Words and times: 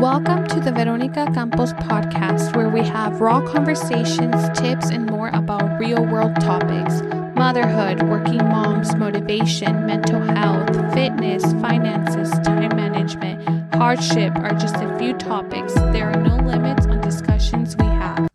Welcome 0.00 0.46
to 0.48 0.60
the 0.60 0.72
Veronica 0.72 1.26
Campos 1.32 1.72
podcast, 1.72 2.54
where 2.54 2.68
we 2.68 2.80
have 2.80 3.18
raw 3.22 3.40
conversations, 3.40 4.46
tips, 4.58 4.90
and 4.90 5.06
more 5.06 5.28
about 5.28 5.80
real 5.80 6.04
world 6.04 6.38
topics 6.38 7.00
motherhood, 7.34 8.02
working 8.02 8.36
moms, 8.36 8.94
motivation, 8.94 9.86
mental 9.86 10.20
health, 10.20 10.68
fitness, 10.92 11.42
finances, 11.62 12.30
time 12.40 12.76
management, 12.76 13.74
hardship 13.74 14.36
are 14.36 14.52
just 14.52 14.76
a 14.76 14.98
few 14.98 15.14
topics. 15.14 15.72
There 15.72 16.10
are 16.10 16.20
no 16.20 16.36
limits 16.44 16.84
on 16.84 17.00
discussions 17.00 17.74
we 17.78 17.86
have. 17.86 18.28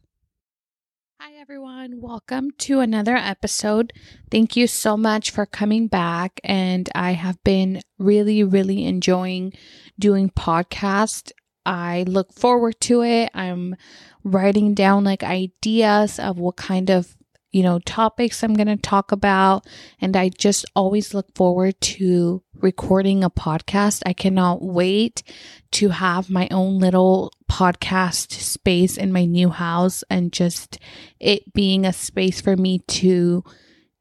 Hi, 1.20 1.34
everyone. 1.40 2.02
Welcome 2.02 2.50
to 2.60 2.80
another 2.80 3.16
episode. 3.16 3.94
Thank 4.32 4.56
you 4.56 4.66
so 4.66 4.98
much 4.98 5.30
for 5.30 5.46
coming 5.46 5.88
back. 5.88 6.42
And 6.44 6.90
I 6.96 7.12
have 7.12 7.38
been 7.44 7.82
really, 8.00 8.44
really 8.44 8.86
enjoying 8.86 9.54
doing 10.00 10.32
podcast 10.32 11.32
I 11.66 12.04
look 12.08 12.34
forward 12.34 12.80
to 12.82 13.04
it. 13.04 13.30
I'm 13.34 13.76
writing 14.24 14.74
down 14.74 15.04
like 15.04 15.24
ideas 15.24 16.20
of 16.20 16.38
what 16.38 16.56
kind 16.56 16.90
of, 16.90 17.16
you 17.52 17.64
know, 17.64 17.80
topics 17.80 18.44
I'm 18.44 18.54
going 18.54 18.68
to 18.68 18.78
talk 18.78 19.12
about. 19.12 19.66
And 20.00 20.16
I 20.16 20.30
just 20.30 20.66
always 20.76 21.14
look 21.14 21.36
forward 21.36 21.80
to 21.82 22.44
recording 22.56 23.24
a 23.24 23.30
podcast. 23.30 24.02
I 24.06 24.14
cannot 24.14 24.62
wait 24.62 25.24
to 25.72 25.90
have 25.90 26.30
my 26.30 26.48
own 26.52 26.80
little 26.80 27.32
podcast 27.50 28.32
space 28.32 28.98
in 28.98 29.12
my 29.12 29.26
new 29.26 29.50
house 29.50 30.04
and 30.10 30.32
just 30.32 30.80
it 31.20 31.54
being 31.54 31.86
a 31.86 31.94
space 31.94 32.40
for 32.40 32.56
me 32.56 32.80
to 32.88 33.44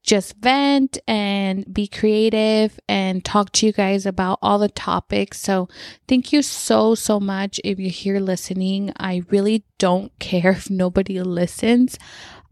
just 0.03 0.37
vent 0.37 0.99
and 1.07 1.73
be 1.73 1.87
creative 1.87 2.81
and 2.89 3.25
talk 3.25 3.53
to 3.53 3.67
you 3.67 3.73
guys 3.73 4.07
about 4.07 4.39
all 4.41 4.59
the 4.59 4.69
topics. 4.69 5.41
So, 5.41 5.69
thank 6.09 6.33
you 6.33 6.43
so, 6.43 6.95
so 6.95 7.21
much 7.21 7.61
if 7.65 7.79
you're 7.79 7.91
here 7.91 8.21
listening. 8.21 8.93
I 8.97 9.23
really 9.31 9.65
don't 9.79 10.13
care 10.19 10.51
if 10.53 10.71
nobody 10.71 11.21
listens. 11.21 11.99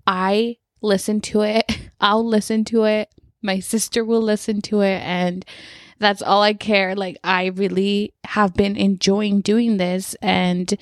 I 0.07 0.57
listen 0.81 1.21
to 1.21 1.43
it, 1.43 1.91
I'll 2.01 2.27
listen 2.27 2.65
to 2.67 2.85
it, 2.85 3.11
my 3.43 3.61
sister 3.61 4.05
will 4.05 4.23
listen 4.23 4.61
to 4.63 4.81
it, 4.81 5.03
and 5.03 5.45
that's 5.99 6.23
all 6.23 6.43
I 6.43 6.55
care. 6.55 6.95
Like, 6.95 7.19
I 7.25 7.47
really 7.47 8.15
have 8.25 8.55
been 8.55 8.77
enjoying 8.77 9.41
doing 9.41 9.77
this 9.79 10.15
and 10.23 10.73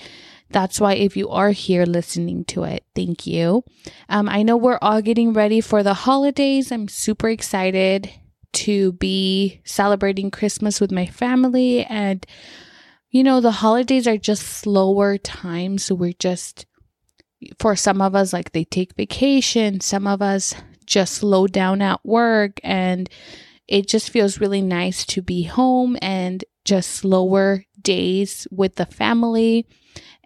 that's 0.50 0.80
why 0.80 0.94
if 0.94 1.16
you 1.16 1.28
are 1.28 1.50
here 1.50 1.84
listening 1.84 2.44
to 2.46 2.64
it, 2.64 2.84
thank 2.94 3.26
you. 3.26 3.64
Um, 4.08 4.28
I 4.28 4.42
know 4.42 4.56
we're 4.56 4.78
all 4.80 5.02
getting 5.02 5.32
ready 5.32 5.60
for 5.60 5.82
the 5.82 5.94
holidays. 5.94 6.70
I'm 6.70 6.88
super 6.88 7.28
excited 7.28 8.10
to 8.52 8.92
be 8.92 9.60
celebrating 9.64 10.30
Christmas 10.30 10.80
with 10.80 10.92
my 10.92 11.06
family. 11.06 11.84
And, 11.84 12.24
you 13.10 13.24
know, 13.24 13.40
the 13.40 13.50
holidays 13.50 14.06
are 14.06 14.16
just 14.16 14.44
slower 14.44 15.18
times. 15.18 15.84
So 15.84 15.94
we're 15.94 16.12
just, 16.12 16.64
for 17.58 17.74
some 17.76 18.00
of 18.00 18.14
us, 18.14 18.32
like 18.32 18.52
they 18.52 18.64
take 18.64 18.94
vacation, 18.94 19.80
some 19.80 20.06
of 20.06 20.22
us 20.22 20.54
just 20.86 21.14
slow 21.14 21.48
down 21.48 21.82
at 21.82 22.04
work. 22.04 22.60
And 22.62 23.10
it 23.66 23.88
just 23.88 24.10
feels 24.10 24.40
really 24.40 24.62
nice 24.62 25.04
to 25.06 25.22
be 25.22 25.42
home 25.42 25.96
and 26.00 26.44
just 26.64 26.90
slower 26.90 27.64
days 27.82 28.46
with 28.50 28.76
the 28.76 28.86
family 28.86 29.66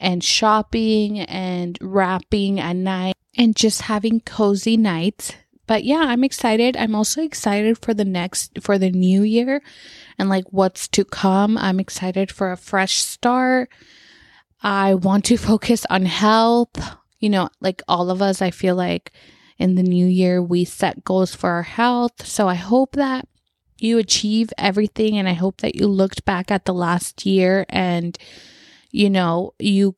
and 0.00 0.24
shopping 0.24 1.20
and 1.20 1.78
wrapping 1.80 2.58
at 2.58 2.74
night 2.74 3.14
and 3.36 3.54
just 3.54 3.82
having 3.82 4.20
cozy 4.20 4.76
nights. 4.76 5.34
But 5.66 5.84
yeah, 5.84 6.06
I'm 6.08 6.24
excited. 6.24 6.76
I'm 6.76 6.96
also 6.96 7.22
excited 7.22 7.78
for 7.78 7.94
the 7.94 8.04
next, 8.04 8.58
for 8.60 8.76
the 8.78 8.90
new 8.90 9.22
year 9.22 9.62
and 10.18 10.28
like 10.28 10.46
what's 10.50 10.88
to 10.88 11.04
come. 11.04 11.56
I'm 11.56 11.78
excited 11.78 12.32
for 12.32 12.50
a 12.50 12.56
fresh 12.56 12.96
start. 12.96 13.70
I 14.62 14.94
want 14.94 15.26
to 15.26 15.36
focus 15.50 15.86
on 15.88 16.06
health. 16.06 16.96
You 17.20 17.28
know, 17.28 17.50
like 17.60 17.82
all 17.86 18.10
of 18.10 18.22
us, 18.22 18.40
I 18.42 18.50
feel 18.50 18.74
like 18.74 19.12
in 19.58 19.74
the 19.74 19.82
new 19.82 20.06
year, 20.06 20.42
we 20.42 20.64
set 20.64 21.04
goals 21.04 21.34
for 21.34 21.50
our 21.50 21.62
health. 21.62 22.26
So 22.26 22.48
I 22.48 22.54
hope 22.54 22.92
that 22.92 23.28
you 23.78 23.98
achieve 23.98 24.50
everything. 24.56 25.18
And 25.18 25.28
I 25.28 25.34
hope 25.34 25.58
that 25.58 25.76
you 25.76 25.86
looked 25.86 26.24
back 26.24 26.50
at 26.50 26.64
the 26.64 26.74
last 26.74 27.26
year 27.26 27.66
and 27.68 28.18
you 28.90 29.10
know, 29.10 29.54
you 29.58 29.96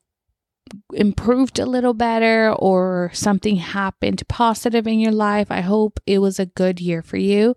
improved 0.94 1.58
a 1.58 1.66
little 1.66 1.94
better 1.94 2.52
or 2.52 3.10
something 3.12 3.56
happened 3.56 4.26
positive 4.28 4.86
in 4.86 5.00
your 5.00 5.12
life. 5.12 5.50
I 5.50 5.60
hope 5.60 6.00
it 6.06 6.18
was 6.18 6.38
a 6.38 6.46
good 6.46 6.80
year 6.80 7.02
for 7.02 7.16
you. 7.16 7.56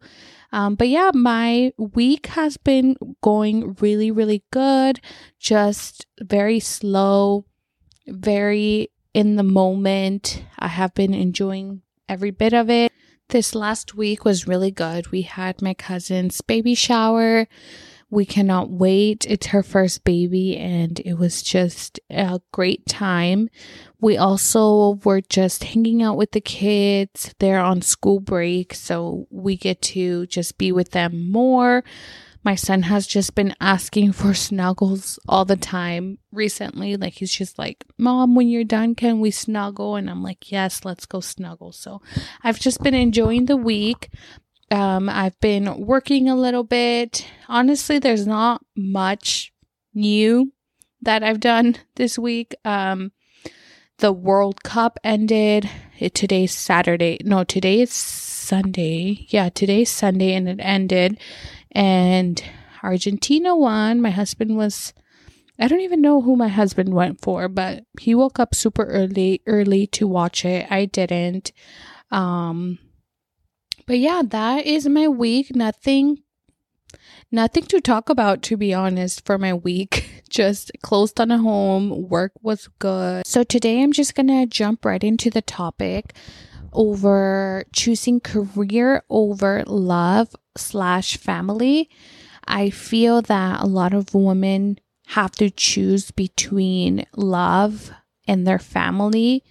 Um, 0.52 0.76
but 0.76 0.88
yeah, 0.88 1.12
my 1.14 1.74
week 1.78 2.28
has 2.28 2.58
been 2.58 2.96
going 3.22 3.76
really, 3.80 4.12
really 4.12 4.44
good. 4.52 5.02
Just 5.40 6.06
very 6.22 6.60
slow, 6.60 7.46
very 8.08 8.90
in 9.14 9.36
the 9.36 9.44
moment. 9.44 10.44
I 10.58 10.68
have 10.68 10.94
been 10.94 11.14
enjoying 11.14 11.82
every 12.08 12.32
bit 12.32 12.54
of 12.54 12.70
it. 12.70 12.92
This 13.30 13.56
last 13.56 13.96
week 13.96 14.24
was 14.24 14.48
really 14.48 14.72
good. 14.72 15.12
We 15.12 15.24
had 15.24 15.62
my 15.62 15.74
cousin's 15.74 16.42
baby 16.42 16.76
shower. 16.76 17.48
We 18.10 18.26
cannot 18.26 18.70
wait. 18.70 19.26
It's 19.28 19.48
her 19.48 19.64
first 19.64 20.04
baby, 20.04 20.58
and 20.58 21.00
it 21.00 21.16
was 21.16 21.42
just 21.42 22.00
a 22.10 22.40
great 22.52 22.86
time. 22.86 23.50
We 24.00 24.18
also 24.18 25.00
were 25.04 25.22
just 25.22 25.64
hanging 25.64 26.04
out 26.04 26.18
with 26.18 26.32
the 26.32 26.42
kids. 26.42 27.34
They're 27.40 27.60
on 27.60 27.82
school 27.82 28.20
break, 28.20 28.74
so 28.74 29.28
we 29.32 29.58
get 29.58 29.82
to 29.84 30.28
just 30.28 30.58
be 30.58 30.72
with 30.72 30.92
them 30.92 31.32
more. 31.32 31.84
My 32.44 32.54
son 32.54 32.84
has 32.84 33.08
just 33.08 33.34
been 33.34 33.56
asking 33.60 34.12
for 34.12 34.34
snuggles 34.36 35.18
all 35.28 35.46
the 35.46 35.58
time 35.58 36.20
recently. 36.32 36.96
Like, 36.96 37.14
he's 37.14 37.34
just 37.34 37.58
like, 37.58 37.84
Mom, 37.98 38.36
when 38.36 38.48
you're 38.48 38.64
done, 38.64 38.94
can 38.94 39.20
we 39.20 39.32
snuggle? 39.32 39.96
And 39.96 40.12
I'm 40.12 40.22
like, 40.22 40.52
Yes, 40.52 40.86
let's 40.86 41.08
go 41.08 41.22
snuggle. 41.22 41.72
So 41.72 42.04
I've 42.44 42.60
just 42.60 42.84
been 42.84 42.94
enjoying 42.94 43.46
the 43.46 43.58
week. 43.58 44.10
Um, 44.72 45.10
I've 45.10 45.40
been 45.40 45.86
working 45.86 46.28
a 46.28 46.36
little 46.36 46.64
bit. 46.64 47.26
Honestly, 47.48 48.00
there's 48.00 48.26
not 48.26 48.64
much 48.76 49.54
new 49.94 50.52
that 51.02 51.24
I've 51.24 51.40
done 51.40 51.76
this 51.96 52.18
week. 52.18 52.56
Um, 52.66 53.12
the 54.00 54.12
World 54.12 54.64
Cup 54.64 55.00
ended. 55.04 55.70
It, 56.00 56.14
today's 56.14 56.54
Saturday. 56.54 57.20
No, 57.24 57.44
today 57.44 57.82
is 57.82 57.94
Sunday. 57.94 59.26
Yeah, 59.30 59.50
today's 59.50 59.90
Sunday 59.90 60.34
and 60.34 60.50
it 60.50 60.60
ended. 60.60 61.18
And 61.72 62.44
Argentina 62.84 63.56
won. 63.56 64.02
My 64.02 64.10
husband 64.12 64.58
was 64.58 64.94
I 65.58 65.70
don't 65.70 65.82
even 65.82 66.02
know 66.02 66.22
who 66.22 66.36
my 66.36 66.50
husband 66.50 66.94
went 66.94 67.22
for, 67.22 67.48
but 67.48 67.86
he 67.98 68.14
woke 68.14 68.40
up 68.40 68.54
super 68.54 68.84
early 68.84 69.42
early 69.46 69.88
to 69.88 70.08
watch 70.08 70.44
it. 70.44 70.70
I 70.70 70.86
didn't. 70.86 71.54
Um 72.12 72.80
but 73.88 74.00
yeah, 74.00 74.22
that 74.26 74.66
is 74.66 74.88
my 74.88 75.08
week. 75.08 75.56
Nothing 75.56 76.20
nothing 77.32 77.64
to 77.64 77.82
talk 77.82 78.10
about 78.10 78.42
to 78.44 78.58
be 78.58 78.74
honest 78.74 79.26
for 79.26 79.38
my 79.38 79.54
week. 79.54 80.24
Just 80.30 80.72
closed 80.82 81.20
on 81.20 81.32
a 81.32 81.38
home, 81.38 82.10
work 82.10 82.32
was 82.42 82.68
good. 82.80 83.26
So 83.26 83.44
today 83.44 83.82
I'm 83.82 83.94
just 83.94 84.16
going 84.16 84.28
to 84.28 84.46
jump 84.46 84.84
right 84.84 85.02
into 85.02 85.30
the 85.30 85.42
topic 85.42 86.14
over 86.74 87.64
choosing 87.74 88.20
career 88.20 89.04
over 89.10 89.64
love 89.66 90.36
slash 90.58 91.16
family. 91.16 91.90
I 92.48 92.70
feel 92.70 93.22
that 93.22 93.62
a 93.62 93.66
lot 93.66 93.94
of 93.94 94.14
women 94.14 94.80
have 95.08 95.32
to 95.34 95.50
choose 95.50 96.12
between 96.12 97.06
love 97.16 97.92
and 98.28 98.46
their 98.46 98.60
family 98.60 99.44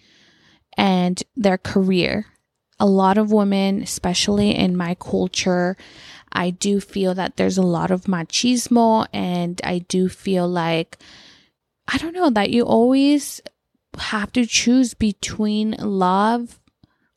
and 0.77 1.23
their 1.37 1.56
career 1.56 2.27
a 2.81 2.87
lot 2.87 3.19
of 3.19 3.33
women, 3.33 3.83
especially 3.83 4.55
in 4.57 4.77
my 4.77 4.95
culture, 4.95 5.77
I 6.33 6.51
do 6.51 6.81
feel 6.81 7.15
that 7.15 7.37
there's 7.37 7.59
a 7.59 7.62
lot 7.62 7.91
of 7.91 8.05
machismo, 8.05 9.07
and 9.12 9.61
I 9.62 9.79
do 9.79 10.09
feel 10.09 10.49
like, 10.49 10.99
I 11.87 11.99
don't 11.99 12.15
know, 12.15 12.31
that 12.31 12.50
you 12.50 12.65
always 12.65 13.41
have 13.99 14.32
to 14.32 14.44
choose 14.44 14.94
between 14.94 15.76
love 15.79 16.59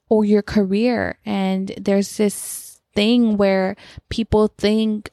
or 0.09 0.23
your 0.23 0.43
career. 0.43 1.17
And 1.25 1.71
there's 1.77 2.17
this 2.17 2.79
thing 2.93 3.37
where 3.37 3.75
people 4.09 4.49
think, 4.57 5.09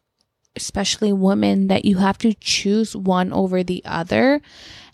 especially 0.57 1.13
women, 1.13 1.69
that 1.69 1.85
you 1.85 1.99
have 1.99 2.19
to 2.19 2.35
choose 2.35 2.95
one 2.95 3.33
over 3.33 3.63
the 3.63 3.83
other. 3.87 4.43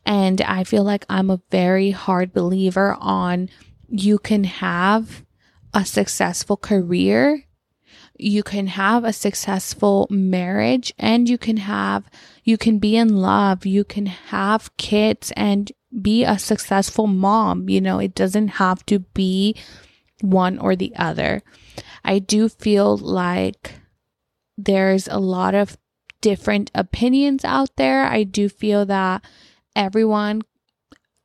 And 0.07 0.41
I 0.43 0.65
feel 0.65 0.85
like 0.85 1.05
I'm 1.11 1.31
a 1.31 1.43
very 1.51 1.91
hard 1.91 2.33
believer 2.33 2.97
on 3.01 3.49
you 3.89 4.19
can 4.19 4.45
have 4.45 5.25
a 5.73 5.85
successful 5.85 6.57
career, 6.57 7.45
you 8.17 8.43
can 8.43 8.67
have 8.67 9.05
a 9.05 9.13
successful 9.13 10.07
marriage, 10.11 10.93
and 10.99 11.29
you 11.29 11.39
can 11.39 11.57
have, 11.57 12.11
you 12.45 12.59
can 12.59 12.79
be 12.79 12.97
in 12.97 13.17
love, 13.17 13.65
you 13.65 13.85
can 13.85 14.07
have 14.07 14.77
kids 14.77 15.33
and 15.37 15.73
be 16.03 16.25
a 16.25 16.39
successful 16.39 17.07
mom. 17.07 17.69
You 17.69 17.81
know, 17.81 17.99
it 17.99 18.15
doesn't 18.15 18.49
have 18.49 18.85
to 18.87 19.01
be 19.01 19.57
one 20.21 20.59
or 20.59 20.77
the 20.77 20.93
other. 20.97 21.43
I 22.05 22.19
do 22.19 22.49
feel 22.49 22.97
like 22.97 23.75
there's 24.57 25.09
a 25.09 25.19
lot 25.19 25.55
of 25.55 25.79
different 26.21 26.71
opinions 26.75 27.45
out 27.45 27.77
there. 27.77 28.05
I 28.05 28.25
do 28.25 28.49
feel 28.49 28.85
that 28.87 29.25
everyone, 29.75 30.43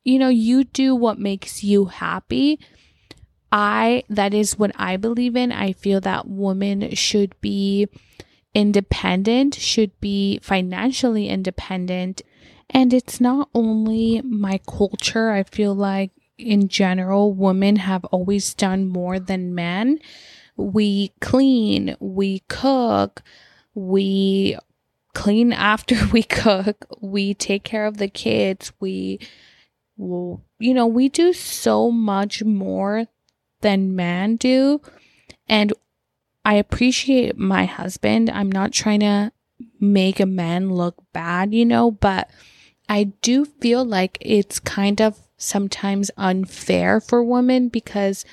you 0.04 0.20
know, 0.20 0.30
you 0.30 0.64
do 0.64 0.96
what 0.96 1.20
makes 1.20 1.64
you 1.64 1.86
happy. 1.86 2.60
I, 3.58 4.04
that 4.10 4.34
is 4.34 4.60
what 4.60 4.74
I 4.76 4.98
believe 4.98 5.38
in. 5.38 5.54
I 5.54 5.72
feel 5.72 6.02
that 6.02 6.28
women 6.28 6.94
should 6.94 7.40
be 7.40 7.88
independent, 8.54 9.56
should 9.56 9.98
be 10.02 10.40
financially 10.44 11.30
independent. 11.30 12.22
And 12.70 12.94
it's 12.94 13.22
not 13.22 13.48
only 13.56 14.22
my 14.26 14.60
culture. 14.68 15.32
I 15.32 15.44
feel 15.44 15.74
like 15.74 16.12
in 16.38 16.68
general, 16.68 17.32
women 17.32 17.78
have 17.78 18.04
always 18.06 18.54
done 18.54 18.90
more 18.90 19.20
than 19.20 19.56
men. 19.56 20.00
We 20.58 21.14
clean, 21.22 21.96
we 22.02 22.40
cook, 22.50 23.22
we 23.74 24.58
clean 25.14 25.54
after 25.54 25.96
we 26.12 26.24
cook, 26.24 26.88
we 27.00 27.34
take 27.34 27.64
care 27.64 27.86
of 27.86 28.00
the 28.00 28.10
kids, 28.10 28.74
we 28.82 29.22
you 29.98 30.74
know, 30.74 30.88
we 30.88 31.08
do 31.08 31.32
so 31.32 31.90
much 31.90 32.44
more 32.44 33.08
than 33.62 33.96
men 33.96 34.36
do. 34.36 34.82
And 35.48 35.74
I 36.44 36.56
appreciate 36.56 37.38
my 37.38 37.66
husband. 37.66 38.30
I'm 38.30 38.52
not 38.52 38.72
trying 38.72 39.00
to 39.02 39.32
make 39.80 40.20
a 40.20 40.26
man 40.26 40.70
look 40.70 40.96
bad, 41.14 41.54
you 41.54 41.66
know, 41.66 41.92
but 41.92 42.30
I 42.88 43.06
do 43.22 43.46
feel 43.46 43.84
like 43.84 44.18
it's 44.22 44.60
kind 44.60 45.02
of 45.02 45.20
sometimes 45.38 46.12
unfair 46.18 47.02
for 47.02 47.24
women 47.24 47.70
because, 47.70 48.26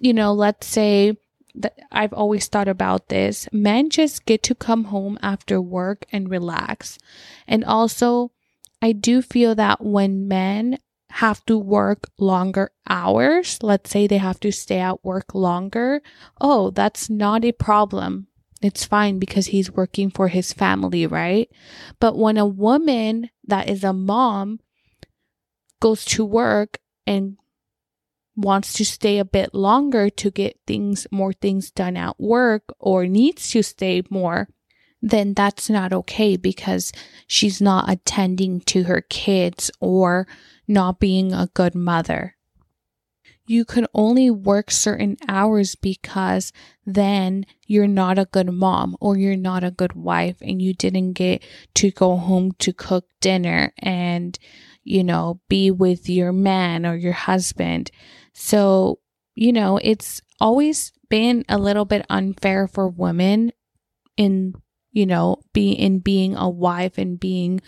you 0.00 0.12
know, 0.12 0.32
let's 0.32 0.66
say 0.66 1.16
that 1.54 1.78
I've 1.90 2.12
always 2.12 2.48
thought 2.48 2.68
about 2.68 3.08
this 3.08 3.48
men 3.52 3.90
just 3.90 4.24
get 4.24 4.42
to 4.44 4.54
come 4.54 4.84
home 4.84 5.18
after 5.22 5.60
work 5.60 6.04
and 6.10 6.30
relax. 6.30 6.98
And 7.46 7.64
also, 7.64 8.32
I 8.80 8.92
do 8.92 9.22
feel 9.22 9.54
that 9.54 9.84
when 9.84 10.26
men 10.26 10.78
have 11.12 11.44
to 11.44 11.58
work 11.58 12.08
longer 12.18 12.70
hours, 12.88 13.58
let's 13.62 13.90
say 13.90 14.06
they 14.06 14.16
have 14.16 14.40
to 14.40 14.50
stay 14.50 14.78
at 14.78 15.04
work 15.04 15.34
longer, 15.34 16.00
oh, 16.40 16.70
that's 16.70 17.10
not 17.10 17.44
a 17.44 17.52
problem. 17.52 18.28
It's 18.62 18.86
fine 18.86 19.18
because 19.18 19.46
he's 19.46 19.70
working 19.70 20.10
for 20.10 20.28
his 20.28 20.54
family, 20.54 21.06
right? 21.06 21.50
But 22.00 22.16
when 22.16 22.38
a 22.38 22.46
woman 22.46 23.28
that 23.46 23.68
is 23.68 23.84
a 23.84 23.92
mom 23.92 24.60
goes 25.80 26.06
to 26.06 26.24
work 26.24 26.78
and 27.06 27.36
wants 28.34 28.72
to 28.74 28.84
stay 28.84 29.18
a 29.18 29.24
bit 29.24 29.54
longer 29.54 30.08
to 30.08 30.30
get 30.30 30.60
things, 30.66 31.06
more 31.10 31.34
things 31.34 31.70
done 31.70 31.98
at 31.98 32.18
work 32.18 32.62
or 32.78 33.06
needs 33.06 33.50
to 33.50 33.62
stay 33.62 34.02
more, 34.08 34.48
then 35.02 35.34
that's 35.34 35.68
not 35.68 35.92
okay 35.92 36.36
because 36.36 36.90
she's 37.26 37.60
not 37.60 37.90
attending 37.90 38.60
to 38.60 38.84
her 38.84 39.02
kids 39.02 39.70
or 39.80 40.26
not 40.72 40.98
being 40.98 41.32
a 41.32 41.50
good 41.54 41.74
mother. 41.74 42.36
You 43.46 43.64
can 43.64 43.86
only 43.92 44.30
work 44.30 44.70
certain 44.70 45.16
hours 45.28 45.74
because 45.74 46.52
then 46.86 47.44
you're 47.66 47.88
not 47.88 48.18
a 48.18 48.24
good 48.24 48.50
mom 48.52 48.96
or 49.00 49.16
you're 49.16 49.36
not 49.36 49.64
a 49.64 49.70
good 49.70 49.94
wife 49.94 50.36
and 50.40 50.62
you 50.62 50.74
didn't 50.74 51.14
get 51.14 51.42
to 51.74 51.90
go 51.90 52.16
home 52.16 52.52
to 52.60 52.72
cook 52.72 53.06
dinner 53.20 53.72
and, 53.78 54.38
you 54.84 55.02
know, 55.02 55.40
be 55.48 55.70
with 55.70 56.08
your 56.08 56.32
man 56.32 56.86
or 56.86 56.94
your 56.94 57.12
husband. 57.12 57.90
So, 58.32 59.00
you 59.34 59.52
know, 59.52 59.78
it's 59.82 60.22
always 60.40 60.92
been 61.08 61.44
a 61.48 61.58
little 61.58 61.84
bit 61.84 62.06
unfair 62.08 62.68
for 62.68 62.88
women 62.88 63.52
in 64.16 64.54
you 64.92 65.06
know, 65.06 65.38
be 65.52 65.72
in 65.72 65.98
being 65.98 66.36
a 66.36 66.48
wife 66.48 66.98
and 66.98 67.18
being 67.18 67.60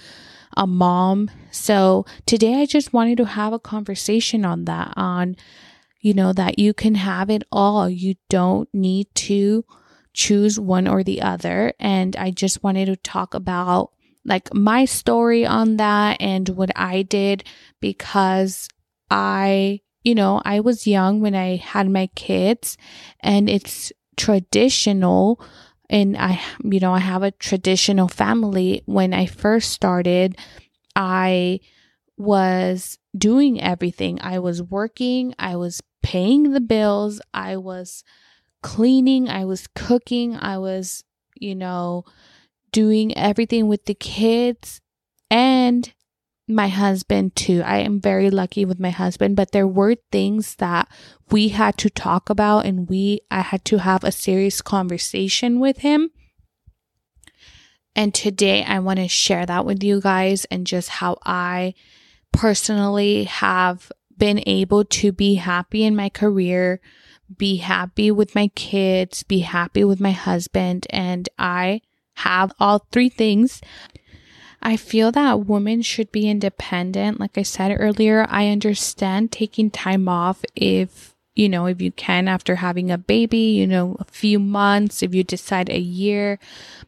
a 0.57 0.67
mom. 0.67 1.31
So 1.51 2.05
today 2.27 2.61
I 2.63 2.67
just 2.67 2.93
wanted 2.93 3.19
to 3.19 3.25
have 3.25 3.53
a 3.53 3.59
conversation 3.59 4.45
on 4.45 4.65
that, 4.65 4.93
on, 4.97 5.37
you 6.01 6.15
know, 6.15 6.33
that 6.33 6.59
you 6.59 6.75
can 6.75 6.97
have 6.97 7.31
it 7.31 7.45
all. 7.51 7.89
You 7.89 8.15
don't 8.29 8.69
need 8.73 9.09
to 9.15 9.65
choose 10.13 10.59
one 10.61 10.87
or 10.87 11.03
the 11.03 11.23
other. 11.23 11.73
And 11.79 12.17
I 12.17 12.31
just 12.31 12.63
wanted 12.63 12.87
to 12.87 12.97
talk 12.97 13.35
about 13.35 13.91
like 14.25 14.53
my 14.55 14.85
story 14.85 15.45
on 15.45 15.77
that 15.77 16.17
and 16.21 16.49
what 16.51 16.71
I 16.77 17.03
did 17.03 17.45
because 17.81 18.69
I, 19.11 19.81
you 20.03 20.15
know, 20.15 20.41
I 20.45 20.61
was 20.61 20.87
young 20.87 21.21
when 21.21 21.35
I 21.35 21.57
had 21.57 21.91
my 21.91 22.09
kids 22.15 22.79
and 23.21 23.51
it's 23.51 23.93
traditional 24.17 25.41
and 25.91 26.17
I, 26.17 26.41
you 26.63 26.81
know, 26.81 26.93
I 26.95 26.99
have 27.01 27.23
a 27.23 27.31
traditional 27.31 28.09
family. 28.09 28.83
When 28.87 29.13
I 29.13 29.27
first 29.27 29.71
started, 29.71 30.37
I 30.97 31.61
was 32.17 32.99
doing 33.17 33.61
everything. 33.61 34.19
I 34.23 34.39
was 34.39 34.63
working, 34.63 35.35
I 35.39 35.57
was 35.57 35.83
paying 36.03 36.53
the 36.53 36.61
bills, 36.61 37.21
I 37.33 37.57
was 37.57 38.05
cleaning, 38.63 39.29
I 39.29 39.45
was 39.45 39.67
cooking, 39.75 40.37
I 40.37 40.59
was, 40.59 41.05
you 41.37 41.55
know, 41.55 42.05
doing 42.73 43.17
everything 43.17 43.69
with 43.69 43.87
the 43.87 43.95
kids. 43.95 44.81
And 45.31 45.93
my 46.47 46.69
husband 46.69 47.35
too. 47.35 47.63
I 47.65 47.79
am 47.79 48.01
very 48.01 48.31
lucky 48.31 48.65
with 48.65 48.79
my 48.79 48.91
husband, 48.91 49.37
but 49.37 49.53
there 49.53 49.67
were 49.67 49.97
things 50.13 50.57
that 50.57 50.89
we 51.31 51.49
had 51.49 51.79
to 51.79 51.91
talk 51.91 52.29
about 52.29 52.67
and 52.67 52.89
we 52.89 53.21
I 53.31 53.41
had 53.41 53.65
to 53.67 53.79
have 53.79 54.05
a 54.05 54.13
serious 54.13 54.61
conversation 54.61 55.59
with 55.59 55.79
him. 55.79 56.11
And 57.97 58.13
today 58.13 58.65
I 58.65 58.81
want 58.81 58.99
to 58.99 59.09
share 59.09 59.47
that 59.47 59.65
with 59.65 59.83
you 59.83 60.01
guys 60.01 60.45
and 60.47 60.67
just 60.67 60.89
how 60.89 61.17
I 61.25 61.75
personally 62.33 63.25
have 63.25 63.91
been 64.17 64.43
able 64.47 64.85
to 64.85 65.13
be 65.13 65.35
happy 65.35 65.85
in 65.85 65.97
my 65.97 66.09
career, 66.09 66.81
be 67.37 67.57
happy 67.57 68.11
with 68.11 68.35
my 68.35 68.49
kids, 68.49 69.23
be 69.23 69.41
happy 69.41 69.85
with 69.85 70.01
my 70.01 70.13
husband, 70.13 70.87
and 70.91 71.29
I 71.39 71.81
have 72.17 72.53
all 72.61 72.87
three 72.93 73.09
things 73.09 73.61
I 74.65 74.79
feel 74.79 75.13
that 75.13 75.47
women 75.47 75.83
should 75.83 76.11
be 76.11 76.29
independent. 76.29 77.21
Like 77.21 77.37
I 77.37 77.43
said 77.43 77.77
earlier, 77.79 78.27
I 78.31 78.49
understand 78.49 79.31
taking 79.31 79.71
time 79.71 80.09
off 80.09 80.43
if, 80.57 81.15
you 81.35 81.51
know, 81.51 81.67
if 81.67 81.83
you 81.83 81.93
can 81.93 82.29
after 82.29 82.57
having 82.57 82.91
a 82.91 82.97
baby, 82.97 83.37
you 83.39 83.67
know, 83.67 83.97
a 84.01 84.05
few 84.05 84.39
months, 84.39 85.03
if 85.03 85.15
you 85.15 85.23
decide 85.23 85.69
a 85.69 85.79
year. 85.79 86.39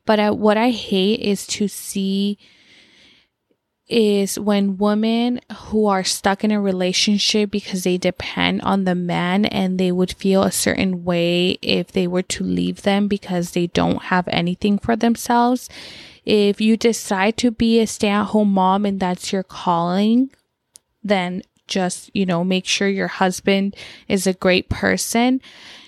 But 0.06 0.18
I, 0.18 0.30
what 0.30 0.56
I 0.56 0.70
hate 0.70 1.20
is 1.20 1.46
to 1.48 1.68
see 1.68 2.38
is 3.88 4.38
when 4.38 4.78
women 4.78 5.40
who 5.56 5.86
are 5.86 6.02
stuck 6.02 6.42
in 6.42 6.50
a 6.50 6.60
relationship 6.60 7.50
because 7.50 7.84
they 7.84 7.96
depend 7.96 8.60
on 8.62 8.84
the 8.84 8.94
man 8.94 9.44
and 9.44 9.78
they 9.78 9.92
would 9.92 10.12
feel 10.12 10.42
a 10.42 10.50
certain 10.50 11.04
way 11.04 11.50
if 11.62 11.92
they 11.92 12.06
were 12.06 12.22
to 12.22 12.42
leave 12.42 12.82
them 12.82 13.06
because 13.06 13.52
they 13.52 13.68
don't 13.68 14.04
have 14.04 14.26
anything 14.28 14.76
for 14.78 14.96
themselves 14.96 15.68
if 16.26 16.60
you 16.60 16.76
decide 16.76 17.36
to 17.38 17.52
be 17.52 17.80
a 17.80 17.86
stay 17.86 18.08
at 18.08 18.24
home 18.24 18.52
mom 18.52 18.84
and 18.84 18.98
that's 18.98 19.32
your 19.32 19.44
calling, 19.44 20.30
then 21.02 21.42
just, 21.68 22.10
you 22.14 22.26
know, 22.26 22.42
make 22.42 22.66
sure 22.66 22.88
your 22.88 23.06
husband 23.06 23.76
is 24.08 24.26
a 24.26 24.34
great 24.34 24.68
person. 24.68 25.40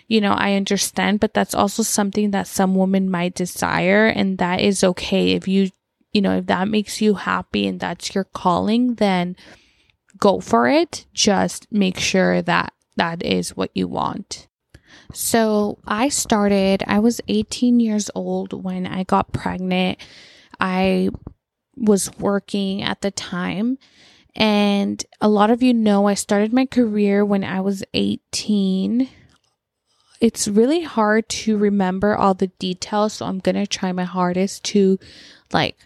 You 0.06 0.20
know, 0.20 0.32
I 0.32 0.54
understand, 0.54 1.18
but 1.20 1.34
that's 1.34 1.54
also 1.54 1.82
something 1.82 2.30
that 2.30 2.46
some 2.46 2.76
women 2.76 3.10
might 3.10 3.34
desire, 3.34 4.06
and 4.06 4.38
that 4.38 4.60
is 4.60 4.82
okay. 4.82 5.32
If 5.32 5.46
you, 5.48 5.70
you 6.12 6.20
know, 6.20 6.38
if 6.38 6.46
that 6.46 6.68
makes 6.68 7.00
you 7.00 7.14
happy 7.14 7.66
and 7.66 7.80
that's 7.80 8.14
your 8.14 8.24
calling, 8.24 8.94
then 8.94 9.36
go 10.18 10.40
for 10.40 10.68
it. 10.68 11.06
Just 11.12 11.70
make 11.70 11.98
sure 11.98 12.42
that 12.42 12.72
that 12.96 13.24
is 13.24 13.56
what 13.56 13.70
you 13.74 13.88
want. 13.88 14.48
So 15.12 15.78
I 15.86 16.08
started, 16.08 16.82
I 16.86 16.98
was 16.98 17.20
18 17.28 17.80
years 17.80 18.10
old 18.14 18.64
when 18.64 18.86
I 18.86 19.04
got 19.04 19.32
pregnant. 19.32 19.98
I 20.60 21.10
was 21.76 22.10
working 22.18 22.82
at 22.82 23.00
the 23.00 23.10
time. 23.10 23.78
And 24.34 25.04
a 25.20 25.28
lot 25.28 25.50
of 25.50 25.62
you 25.62 25.74
know 25.74 26.06
I 26.06 26.14
started 26.14 26.52
my 26.52 26.66
career 26.66 27.24
when 27.24 27.42
I 27.42 27.60
was 27.60 27.82
18. 27.94 29.08
It's 30.20 30.48
really 30.48 30.82
hard 30.82 31.28
to 31.28 31.56
remember 31.56 32.16
all 32.16 32.34
the 32.34 32.48
details, 32.58 33.14
so 33.14 33.26
I'm 33.26 33.38
going 33.38 33.54
to 33.54 33.66
try 33.66 33.92
my 33.92 34.04
hardest 34.04 34.64
to, 34.66 34.98
like, 35.52 35.76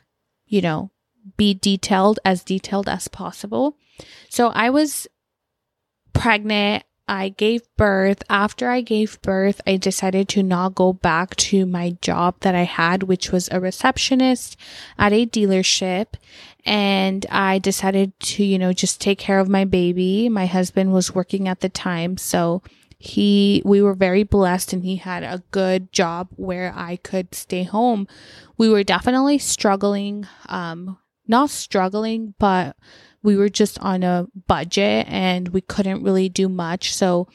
you 0.52 0.60
know, 0.60 0.90
be 1.38 1.54
detailed, 1.54 2.20
as 2.24 2.44
detailed 2.44 2.88
as 2.88 3.08
possible. 3.08 3.76
So 4.28 4.48
I 4.48 4.68
was 4.68 5.08
pregnant 6.12 6.84
I 7.08 7.30
gave 7.30 7.62
birth. 7.76 8.22
After 8.30 8.68
I 8.68 8.80
gave 8.80 9.20
birth, 9.22 9.60
I 9.66 9.76
decided 9.76 10.28
to 10.30 10.42
not 10.42 10.74
go 10.74 10.92
back 10.92 11.34
to 11.36 11.66
my 11.66 11.96
job 12.00 12.36
that 12.40 12.54
I 12.54 12.62
had, 12.62 13.02
which 13.02 13.32
was 13.32 13.48
a 13.50 13.60
receptionist 13.60 14.56
at 14.98 15.12
a 15.12 15.26
dealership. 15.26 16.14
And 16.64 17.26
I 17.28 17.58
decided 17.58 18.18
to, 18.20 18.44
you 18.44 18.58
know, 18.58 18.72
just 18.72 19.00
take 19.00 19.18
care 19.18 19.40
of 19.40 19.48
my 19.48 19.64
baby. 19.64 20.28
My 20.28 20.46
husband 20.46 20.92
was 20.92 21.14
working 21.14 21.48
at 21.48 21.60
the 21.60 21.68
time. 21.68 22.16
So 22.16 22.62
he, 23.02 23.62
we 23.64 23.82
were 23.82 23.94
very 23.94 24.22
blessed 24.22 24.72
and 24.72 24.84
he 24.84 24.94
had 24.94 25.24
a 25.24 25.42
good 25.50 25.92
job 25.92 26.28
where 26.36 26.72
I 26.76 26.96
could 26.96 27.34
stay 27.34 27.64
home. 27.64 28.06
We 28.56 28.68
were 28.68 28.84
definitely 28.84 29.38
struggling, 29.38 30.28
um, 30.46 30.98
not 31.26 31.50
struggling, 31.50 32.34
but 32.38 32.76
we 33.20 33.36
were 33.36 33.48
just 33.48 33.76
on 33.80 34.04
a 34.04 34.28
budget 34.46 35.08
and 35.08 35.48
we 35.48 35.62
couldn't 35.62 36.04
really 36.04 36.28
do 36.28 36.48
much. 36.48 36.94
So 36.94 37.26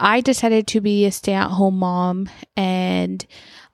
I 0.00 0.20
decided 0.20 0.66
to 0.66 0.80
be 0.80 1.06
a 1.06 1.12
stay 1.12 1.34
at 1.34 1.50
home 1.50 1.78
mom 1.78 2.28
and 2.56 3.24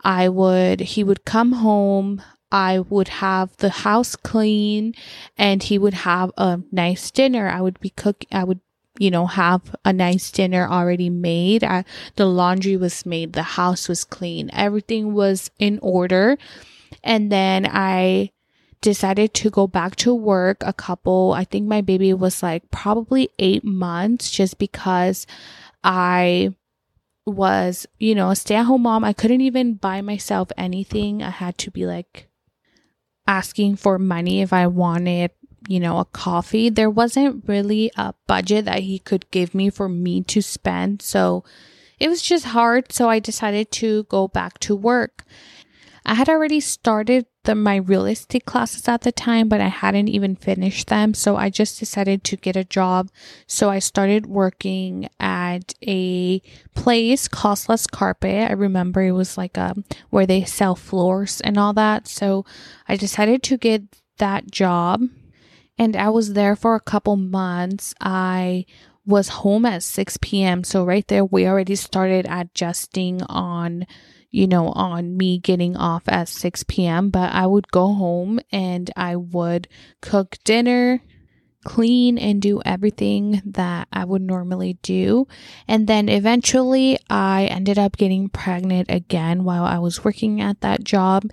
I 0.05 0.29
would, 0.29 0.81
he 0.81 1.03
would 1.03 1.25
come 1.25 1.53
home. 1.53 2.21
I 2.53 2.81
would 2.81 3.09
have 3.09 3.57
the 3.57 3.71
house 3.71 4.15
clean 4.15 4.93
and 5.39 5.63
he 5.63 5.79
would 5.79 5.95
have 5.95 6.33
a 6.37 6.61
nice 6.71 7.11
dinner. 7.11 7.49
I 7.49 7.63
would 7.63 7.81
be 7.81 7.89
cooking, 7.89 8.29
I 8.31 8.45
would, 8.45 8.61
you 9.01 9.11
know, 9.11 9.27
have 9.27 9.75
a 9.83 9.95
nice 9.95 10.31
dinner 10.31 10.69
already 10.69 11.09
made. 11.09 11.65
I, 11.65 11.87
the 12.17 12.27
laundry 12.27 12.77
was 12.77 13.07
made, 13.07 13.33
the 13.33 13.43
house 13.43 13.89
was 13.89 14.05
clean, 14.05 14.51
everything 14.53 15.15
was 15.15 15.51
in 15.59 15.79
order. 15.81 16.37
And 17.03 17.33
then 17.33 17.67
I 17.67 18.31
decided 18.83 19.33
to 19.35 19.49
go 19.49 19.67
back 19.67 19.97
to 19.97 20.15
work 20.15 20.59
a 20.61 20.75
couple, 20.75 21.33
I 21.33 21.45
think 21.45 21.67
my 21.67 21.81
baby 21.81 22.13
was 22.13 22.43
like 22.43 22.71
probably 22.71 23.31
eight 23.39 23.65
months 23.65 24.31
just 24.31 24.59
because 24.59 25.27
I 25.83 26.55
was, 27.25 27.87
you 27.99 28.15
know, 28.15 28.29
a 28.29 28.37
stay 28.37 28.57
at 28.57 28.65
home 28.65 28.83
mom. 28.83 29.03
I 29.03 29.15
couldn't 29.15 29.41
even 29.41 29.75
buy 29.75 30.03
myself 30.03 30.51
anything. 30.59 31.23
I 31.23 31.31
had 31.31 31.57
to 31.59 31.71
be 31.71 31.87
like 31.87 32.29
asking 33.27 33.77
for 33.77 33.99
money 33.99 34.43
if 34.43 34.53
I 34.53 34.67
wanted, 34.67 35.31
you 35.69 35.81
know, 35.81 35.99
a 35.99 36.05
coffee. 36.05 36.71
There 36.71 36.91
wasn't 36.91 37.45
really 37.47 37.91
a 37.97 38.15
budget 38.27 38.65
that 38.65 38.81
he 38.81 38.99
could 38.99 39.31
give 39.31 39.55
me 39.55 39.71
for 39.71 39.89
me 39.89 40.23
to 40.25 40.41
spend. 40.41 41.03
So 41.03 41.45
it 41.99 42.09
was 42.09 42.23
just 42.23 42.47
hard. 42.47 42.93
So 42.93 43.09
I 43.09 43.19
decided 43.19 43.71
to 43.73 44.05
go 44.05 44.29
back 44.29 44.59
to 44.61 44.75
work. 44.75 45.25
I 46.07 46.15
had 46.15 46.29
already 46.29 46.61
started 46.61 47.27
the 47.45 47.55
my 47.55 47.77
real 47.77 48.07
estate 48.07 48.45
classes 48.45 48.89
at 48.89 49.03
the 49.03 49.13
time, 49.13 49.49
but 49.49 49.61
I 49.61 49.69
hadn't 49.69 50.09
even 50.09 50.37
finished 50.37 50.89
them. 50.89 51.15
So 51.15 51.37
I 51.37 51.51
just 51.51 51.79
decided 51.79 52.25
to 52.25 52.37
get 52.37 52.57
a 52.57 52.65
job. 52.65 53.11
So 53.47 53.71
I 53.71 53.79
started 53.79 54.27
working 54.27 55.09
at 55.19 55.75
a 55.87 56.41
place, 56.75 57.29
Costless 57.29 57.87
Carpet. 57.87 58.51
I 58.51 58.53
remember 58.53 59.03
it 59.03 59.13
was 59.13 59.39
like 59.39 59.57
a 59.57 59.73
um, 59.73 59.85
where 60.11 60.27
they 60.27 60.45
sell 60.45 60.75
floors 60.75 61.41
and 61.43 61.57
all 61.59 61.73
that. 61.75 62.09
So 62.09 62.45
I 62.89 62.97
decided 62.97 63.43
to 63.45 63.57
get 63.57 63.83
that 64.19 64.51
job. 64.51 65.03
And 65.81 65.97
I 65.97 66.11
was 66.11 66.35
there 66.35 66.55
for 66.57 66.75
a 66.75 66.81
couple 66.81 67.17
months. 67.17 67.95
I 68.03 68.67
was 69.07 69.29
home 69.29 69.65
at 69.65 69.83
6 69.83 70.19
p.m. 70.21 70.63
So 70.63 70.85
right 70.85 71.09
there, 71.09 71.25
we 71.25 71.47
already 71.47 71.75
started 71.75 72.27
adjusting 72.29 73.23
on 73.23 73.87
you 74.31 74.47
know, 74.47 74.69
on 74.69 75.17
me 75.17 75.39
getting 75.39 75.77
off 75.77 76.05
at 76.07 76.29
6 76.29 76.65
p.m., 76.65 77.11
but 77.11 77.33
I 77.33 77.47
would 77.47 77.71
go 77.73 77.93
home 77.95 78.39
and 78.53 78.91
I 78.97 79.17
would 79.17 79.67
cook 80.01 80.37
dinner, 80.45 81.03
clean, 81.65 82.19
and 82.19 82.41
do 82.41 82.61
everything 82.65 83.43
that 83.45 83.89
I 83.93 84.05
would 84.05 84.23
normally 84.23 84.79
do. 84.83 85.27
And 85.69 85.87
then 85.87 86.09
eventually 86.09 86.99
I 87.09 87.45
ended 87.45 87.79
up 87.79 87.97
getting 87.97 88.29
pregnant 88.29 88.91
again 88.91 89.45
while 89.45 89.65
I 89.65 89.79
was 89.79 90.05
working 90.05 90.41
at 90.41 90.61
that 90.61 90.85
job, 90.85 91.25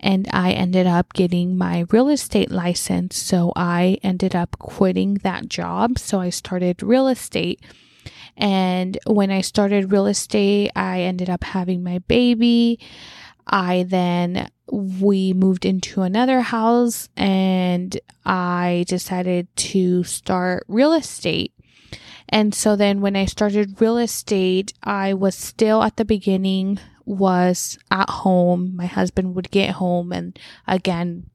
and 0.00 0.28
I 0.32 0.52
ended 0.52 0.86
up 0.86 1.12
getting 1.12 1.56
my 1.56 1.86
real 1.90 2.08
estate 2.08 2.50
license. 2.50 3.16
So 3.16 3.52
I 3.56 3.98
ended 4.02 4.34
up 4.34 4.58
quitting 4.58 5.14
that 5.22 5.48
job. 5.48 5.98
So 5.98 6.20
I 6.20 6.30
started 6.30 6.82
real 6.82 7.08
estate 7.08 7.60
and 8.36 8.98
when 9.06 9.30
I 9.30 9.42
started 9.42 9.92
real 9.92 10.06
estate, 10.06 10.70
I 10.74 11.02
ended 11.02 11.28
up 11.28 11.44
having 11.44 11.82
my 11.82 11.98
baby. 12.00 12.78
I 13.46 13.84
then 13.88 14.50
we 14.70 15.32
moved 15.32 15.64
into 15.64 16.02
another 16.02 16.40
house 16.40 17.08
and 17.16 17.98
I 18.24 18.84
decided 18.88 19.54
to 19.56 20.04
start 20.04 20.64
real 20.68 20.92
estate. 20.92 21.52
And 22.28 22.54
so 22.54 22.76
then 22.76 23.00
when 23.00 23.14
I 23.14 23.26
started 23.26 23.80
real 23.80 23.98
estate, 23.98 24.72
I 24.82 25.12
was 25.12 25.34
still 25.34 25.82
at 25.82 25.96
the 25.96 26.04
beginning 26.04 26.78
was 27.04 27.78
at 27.90 28.08
home. 28.08 28.74
My 28.76 28.86
husband 28.86 29.34
would 29.34 29.50
get 29.50 29.70
home 29.70 30.12
and 30.12 30.38
again 30.66 31.28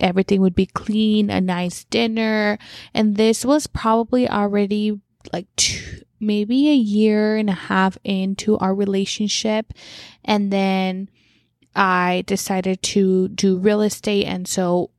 everything 0.00 0.40
would 0.40 0.54
be 0.54 0.66
clean, 0.66 1.30
a 1.30 1.40
nice 1.40 1.84
dinner. 1.84 2.58
And 2.92 3.16
this 3.16 3.44
was 3.44 3.66
probably 3.66 4.28
already 4.28 5.00
like 5.32 5.46
two, 5.56 6.02
maybe 6.20 6.68
a 6.68 6.74
year 6.74 7.36
and 7.36 7.48
a 7.48 7.54
half 7.54 7.96
into 8.04 8.58
our 8.58 8.74
relationship. 8.74 9.72
And 10.24 10.52
then 10.52 11.08
I 11.74 12.24
decided 12.26 12.82
to 12.82 13.28
do 13.28 13.58
real 13.58 13.82
estate. 13.82 14.26
And 14.26 14.46
so 14.46 14.90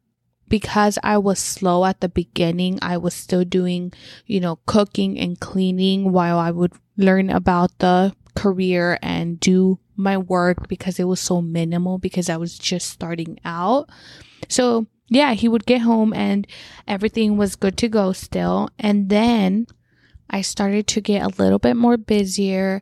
because 0.47 0.99
I 1.03 1.17
was 1.17 1.39
slow 1.39 1.85
at 1.85 2.01
the 2.01 2.09
beginning, 2.09 2.79
I 2.81 2.97
was 2.97 3.13
still 3.13 3.43
doing, 3.43 3.93
you 4.25 4.39
know, 4.39 4.57
cooking 4.65 5.19
and 5.19 5.39
cleaning 5.39 6.11
while 6.11 6.37
I 6.37 6.51
would 6.51 6.73
learn 6.97 7.29
about 7.29 7.77
the 7.79 8.15
career 8.35 8.99
and 9.01 9.39
do 9.39 9.79
my 9.95 10.17
work 10.17 10.67
because 10.67 10.99
it 10.99 11.05
was 11.05 11.19
so 11.19 11.41
minimal 11.41 11.97
because 11.97 12.29
I 12.29 12.37
was 12.37 12.57
just 12.57 12.89
starting 12.89 13.39
out. 13.45 13.89
So, 14.49 14.87
yeah, 15.07 15.33
he 15.33 15.47
would 15.47 15.65
get 15.65 15.81
home 15.81 16.13
and 16.13 16.45
everything 16.87 17.37
was 17.37 17.55
good 17.55 17.77
to 17.77 17.87
go 17.87 18.11
still. 18.11 18.69
And 18.77 19.09
then 19.09 19.67
I 20.29 20.41
started 20.41 20.87
to 20.87 21.01
get 21.01 21.23
a 21.23 21.41
little 21.41 21.59
bit 21.59 21.75
more 21.75 21.97
busier. 21.97 22.81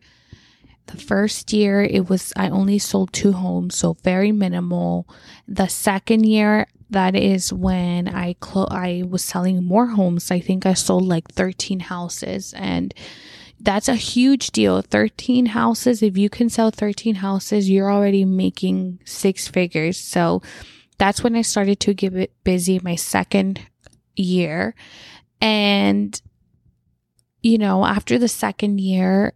The 0.87 0.97
first 0.97 1.53
year, 1.53 1.81
it 1.81 2.09
was, 2.09 2.33
I 2.35 2.49
only 2.49 2.77
sold 2.77 3.13
two 3.13 3.31
homes, 3.31 3.75
so 3.75 3.93
very 4.03 4.31
minimal. 4.31 5.07
The 5.47 5.67
second 5.67 6.25
year, 6.25 6.67
that 6.89 7.15
is 7.15 7.51
when 7.51 8.07
I 8.07 8.33
clo- 8.39 8.67
I 8.69 9.03
was 9.07 9.23
selling 9.23 9.63
more 9.63 9.87
homes. 9.87 10.29
I 10.29 10.39
think 10.39 10.65
I 10.65 10.73
sold 10.73 11.03
like 11.03 11.27
13 11.31 11.79
houses 11.81 12.53
and 12.55 12.93
that's 13.59 13.87
a 13.87 13.95
huge 13.95 14.51
deal. 14.51 14.81
13 14.81 15.47
houses. 15.47 16.03
If 16.03 16.17
you 16.17 16.29
can 16.29 16.49
sell 16.49 16.69
13 16.69 17.15
houses, 17.15 17.69
you're 17.69 17.91
already 17.91 18.25
making 18.25 18.99
six 19.05 19.47
figures. 19.47 19.97
So 19.97 20.41
that's 20.97 21.23
when 21.23 21.35
I 21.35 21.41
started 21.41 21.79
to 21.81 21.93
get 21.93 22.31
busy 22.43 22.79
my 22.83 22.95
second 22.95 23.61
year. 24.15 24.75
And 25.41 26.21
you 27.41 27.57
know, 27.57 27.85
after 27.85 28.17
the 28.17 28.29
second 28.29 28.79
year, 28.79 29.33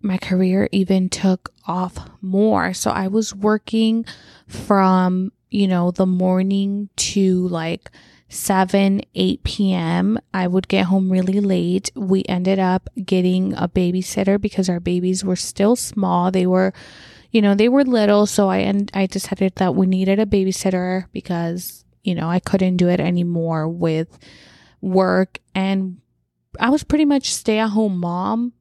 my 0.00 0.18
career 0.18 0.68
even 0.72 1.08
took 1.08 1.52
off 1.66 1.98
more. 2.20 2.72
So 2.72 2.90
I 2.90 3.08
was 3.08 3.34
working 3.34 4.04
from, 4.46 5.32
you 5.50 5.66
know, 5.66 5.90
the 5.90 6.06
morning 6.06 6.88
to 6.96 7.48
like 7.48 7.90
7, 8.28 9.02
8 9.14 9.42
p.m. 9.44 10.18
I 10.32 10.46
would 10.46 10.68
get 10.68 10.86
home 10.86 11.10
really 11.10 11.40
late. 11.40 11.90
We 11.94 12.24
ended 12.28 12.58
up 12.58 12.88
getting 13.04 13.54
a 13.54 13.68
babysitter 13.68 14.40
because 14.40 14.68
our 14.68 14.80
babies 14.80 15.24
were 15.24 15.36
still 15.36 15.76
small. 15.76 16.30
They 16.30 16.46
were, 16.46 16.72
you 17.30 17.42
know, 17.42 17.54
they 17.54 17.68
were 17.68 17.84
little. 17.84 18.26
So 18.26 18.48
I, 18.48 18.58
and 18.58 18.90
I 18.94 19.06
decided 19.06 19.56
that 19.56 19.74
we 19.74 19.86
needed 19.86 20.18
a 20.18 20.26
babysitter 20.26 21.06
because, 21.12 21.84
you 22.04 22.14
know, 22.14 22.28
I 22.28 22.38
couldn't 22.38 22.76
do 22.76 22.88
it 22.88 23.00
anymore 23.00 23.68
with 23.68 24.18
work 24.80 25.38
and 25.54 25.98
I 26.60 26.70
was 26.70 26.84
pretty 26.84 27.04
much 27.04 27.32
stay 27.32 27.58
at 27.58 27.68
home 27.68 27.98
mom, 27.98 28.52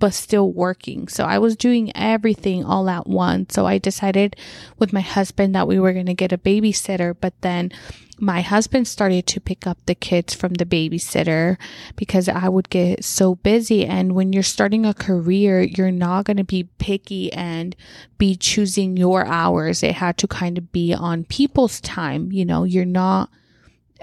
but 0.00 0.14
still 0.14 0.50
working. 0.50 1.06
So 1.06 1.24
I 1.24 1.38
was 1.38 1.54
doing 1.54 1.94
everything 1.94 2.64
all 2.64 2.88
at 2.88 3.06
once. 3.06 3.54
So 3.54 3.66
I 3.66 3.78
decided 3.78 4.34
with 4.78 4.92
my 4.92 5.02
husband 5.02 5.54
that 5.54 5.68
we 5.68 5.78
were 5.78 5.92
going 5.92 6.06
to 6.06 6.14
get 6.14 6.32
a 6.32 6.38
babysitter, 6.38 7.14
but 7.20 7.34
then 7.42 7.70
my 8.18 8.40
husband 8.40 8.86
started 8.86 9.26
to 9.28 9.40
pick 9.40 9.66
up 9.66 9.78
the 9.86 9.94
kids 9.94 10.34
from 10.34 10.54
the 10.54 10.66
babysitter 10.66 11.56
because 11.96 12.28
I 12.28 12.48
would 12.48 12.68
get 12.68 13.04
so 13.04 13.36
busy. 13.36 13.86
And 13.86 14.14
when 14.14 14.32
you're 14.32 14.42
starting 14.42 14.84
a 14.84 14.92
career, 14.92 15.62
you're 15.62 15.90
not 15.90 16.24
going 16.24 16.36
to 16.36 16.44
be 16.44 16.64
picky 16.78 17.32
and 17.32 17.74
be 18.18 18.36
choosing 18.36 18.96
your 18.96 19.24
hours. 19.26 19.82
It 19.82 19.94
had 19.94 20.18
to 20.18 20.28
kind 20.28 20.58
of 20.58 20.70
be 20.70 20.92
on 20.92 21.24
people's 21.24 21.80
time. 21.80 22.30
You 22.30 22.44
know, 22.44 22.64
you're 22.64 22.84
not, 22.84 23.30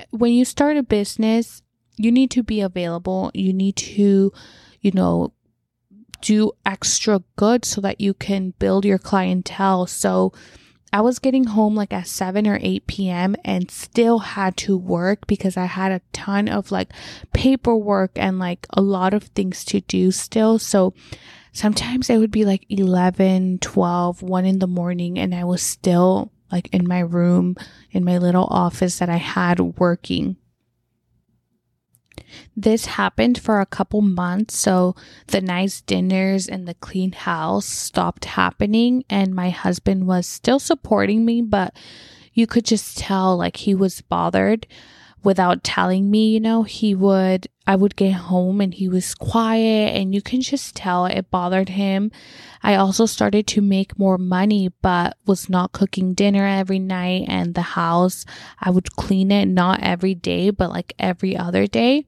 when 0.10 0.34
you 0.34 0.46
start 0.46 0.77
a 0.77 0.84
business, 0.84 1.62
you 1.96 2.12
need 2.12 2.32
to 2.32 2.44
be 2.44 2.62
available. 2.62 3.30
You 3.34 3.54
need 3.54 3.75
to, 3.75 4.32
you 4.82 4.92
know, 4.94 5.34
do 6.22 6.52
extra 6.66 7.24
good 7.36 7.66
so 7.66 7.82
that 7.82 8.02
you 8.02 8.14
can 8.14 8.54
build 8.60 8.86
your 8.86 8.98
clientele. 8.98 9.88
So 9.88 10.34
I 10.92 11.02
was 11.02 11.20
getting 11.20 11.46
home 11.46 11.76
like 11.76 11.92
at 11.92 12.08
7 12.08 12.48
or 12.48 12.60
8 12.62 12.88
p.m. 12.88 13.36
and 13.44 13.70
still 13.70 14.20
had 14.20 14.56
to 14.58 14.78
work 14.78 15.28
because 15.28 15.58
I 15.58 15.66
had 15.66 15.92
a 15.92 16.02
ton 16.14 16.48
of 16.48 16.72
like 16.72 16.94
paperwork 17.34 18.12
and 18.16 18.40
like 18.40 18.66
a 18.72 18.82
lot 18.82 19.14
of 19.14 19.24
things 19.24 19.66
to 19.66 19.82
do 19.82 20.12
still. 20.12 20.60
So 20.60 20.94
sometimes 21.52 22.10
it 22.10 22.18
would 22.18 22.32
be 22.32 22.46
like 22.46 22.66
11, 22.70 23.60
12, 23.60 24.22
1 24.22 24.46
in 24.46 24.60
the 24.60 24.68
morning 24.68 25.20
and 25.20 25.36
I 25.36 25.44
was 25.44 25.62
still 25.62 26.32
like 26.52 26.70
in 26.74 26.88
my 26.88 27.00
room 27.00 27.58
in 27.92 28.06
my 28.06 28.18
little 28.18 28.48
office 28.50 29.00
that 29.00 29.10
I 29.10 29.18
had 29.18 29.60
working. 29.60 30.38
This 32.55 32.86
happened 32.86 33.38
for 33.38 33.60
a 33.60 33.65
couple 33.65 34.01
months, 34.01 34.57
so 34.57 34.96
the 35.27 35.41
nice 35.41 35.81
dinners 35.81 36.48
and 36.48 36.67
the 36.67 36.74
clean 36.74 37.12
house 37.12 37.65
stopped 37.65 38.25
happening, 38.25 39.03
and 39.10 39.34
my 39.34 39.50
husband 39.50 40.07
was 40.07 40.27
still 40.27 40.60
supporting 40.60 41.25
me, 41.25 41.41
but 41.41 41.75
you 42.34 42.48
could 42.48 42.65
just 42.65 42.98
tell 42.98 43.36
like 43.38 43.57
he 43.57 43.74
was 43.74 44.01
bothered 44.01 44.67
without 45.24 45.63
telling 45.63 46.10
me, 46.10 46.29
you 46.29 46.39
know, 46.39 46.63
he 46.63 46.96
would, 46.96 47.48
I 47.65 47.75
would 47.75 47.96
get 47.96 48.13
home 48.13 48.62
and 48.62 48.74
he 48.74 48.88
was 48.88 49.13
quiet 49.13 49.96
and 49.96 50.13
you 50.13 50.22
can 50.22 50.41
just 50.41 50.75
tell 50.75 51.05
it 51.05 51.29
bothered 51.31 51.69
him. 51.69 52.12
I 52.63 52.75
also 52.75 53.05
started 53.05 53.48
to 53.48 53.62
make 53.62 54.00
more 54.00 54.17
money, 54.17 54.69
but 54.81 55.17
was 55.25 55.50
not 55.50 55.74
cooking 55.74 56.13
dinner 56.13 56.46
every 56.46 56.79
night 56.79 57.25
and 57.27 57.55
the 57.55 57.62
house, 57.62 58.25
I 58.60 58.69
would 58.69 58.96
clean 58.96 59.31
it 59.31 59.48
not 59.48 59.81
every 59.81 60.15
day, 60.15 60.50
but 60.50 60.69
like 60.69 60.93
every 60.98 61.36
other 61.36 61.67
day. 61.67 62.05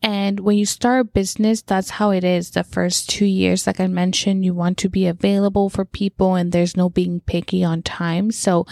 And 0.00 0.40
when 0.40 0.56
you 0.56 0.64
start 0.64 1.00
a 1.00 1.04
business, 1.04 1.60
that's 1.60 1.90
how 1.90 2.10
it 2.10 2.22
is. 2.22 2.50
The 2.50 2.62
first 2.62 3.10
two 3.10 3.26
years, 3.26 3.66
like 3.66 3.80
I 3.80 3.88
mentioned, 3.88 4.44
you 4.44 4.54
want 4.54 4.78
to 4.78 4.88
be 4.88 5.08
available 5.08 5.68
for 5.68 5.84
people 5.84 6.36
and 6.36 6.52
there's 6.52 6.76
no 6.76 6.88
being 6.88 7.20
picky 7.20 7.64
on 7.64 7.82
time. 7.82 8.30
So 8.30 8.64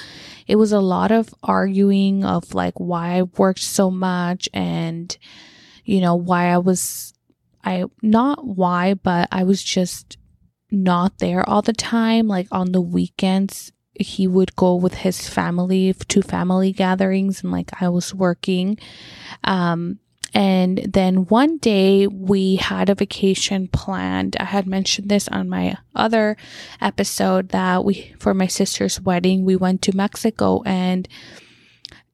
it 0.47 0.55
was 0.55 0.71
a 0.71 0.81
lot 0.81 1.11
of 1.11 1.35
arguing 1.43 2.25
of 2.25 2.55
like 2.55 2.79
why 2.79 3.19
I 3.19 3.23
worked 3.23 3.63
so 3.63 3.91
much 3.91 4.49
and, 4.55 5.17
you 5.85 6.01
know, 6.01 6.15
why 6.15 6.47
I 6.47 6.59
was, 6.59 7.13
I, 7.65 7.87
not 8.03 8.47
why, 8.47 8.95
but 8.95 9.29
I 9.33 9.43
was 9.43 9.65
just 9.65 10.19
not 10.71 11.19
there 11.19 11.49
all 11.49 11.63
the 11.63 11.73
time. 11.73 12.29
Like 12.29 12.47
on 12.53 12.71
the 12.71 12.81
weekends, 12.81 13.73
he 13.99 14.29
would 14.29 14.55
go 14.55 14.77
with 14.77 14.95
his 14.95 15.29
family 15.29 15.93
to 15.93 16.23
family 16.23 16.71
gatherings 16.71 17.43
and 17.43 17.51
like 17.51 17.83
I 17.83 17.89
was 17.89 18.15
working. 18.15 18.79
Um, 19.43 19.99
and 20.35 20.79
then 20.93 21.27
one 21.27 21.59
day 21.59 22.07
we 22.07 22.57
had 22.57 22.89
a 22.89 22.95
vacation 22.95 23.69
planned. 23.69 24.37
I 24.39 24.45
had 24.45 24.67
mentioned 24.67 25.09
this 25.09 25.29
on 25.29 25.49
my 25.49 25.77
other 25.95 26.37
episode 26.81 27.51
that 27.51 27.85
we, 27.85 28.15
for 28.19 28.35
my 28.35 28.47
sister's 28.47 29.01
wedding, 29.01 29.45
we 29.45 29.57
went 29.57 29.83
to 29.83 29.97
Mexico 29.97 30.63
and 30.65 31.09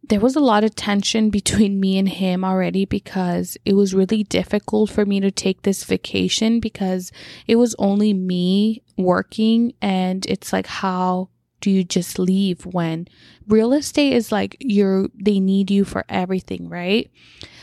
there 0.09 0.21
was 0.21 0.37
a 0.37 0.41
lot 0.41 0.65
of 0.65 0.75
tension 0.75 1.31
between 1.31 1.81
me 1.81 1.97
and 1.97 2.09
him 2.09 2.45
already 2.45 2.85
because 2.85 3.57
it 3.65 3.75
was 3.75 3.95
really 3.95 4.25
difficult 4.25 4.91
for 4.91 5.07
me 5.07 5.21
to 5.21 5.31
take 5.31 5.63
this 5.63 5.85
vacation 5.85 6.61
because 6.61 7.13
it 7.47 7.57
was 7.57 7.75
only 7.79 8.13
me 8.13 8.83
working 8.99 9.73
and 9.81 10.27
it's 10.27 10.53
like 10.53 10.67
how 10.67 11.29
do 11.63 11.71
you 11.71 11.83
just 11.83 12.19
leave 12.19 12.67
when 12.67 13.09
real 13.49 13.73
estate 13.73 14.13
is 14.13 14.31
like 14.31 14.57
you're 14.61 15.09
they 15.15 15.41
need 15.41 15.71
you 15.71 15.85
for 15.85 16.05
everything, 16.11 16.69
right? 16.69 17.11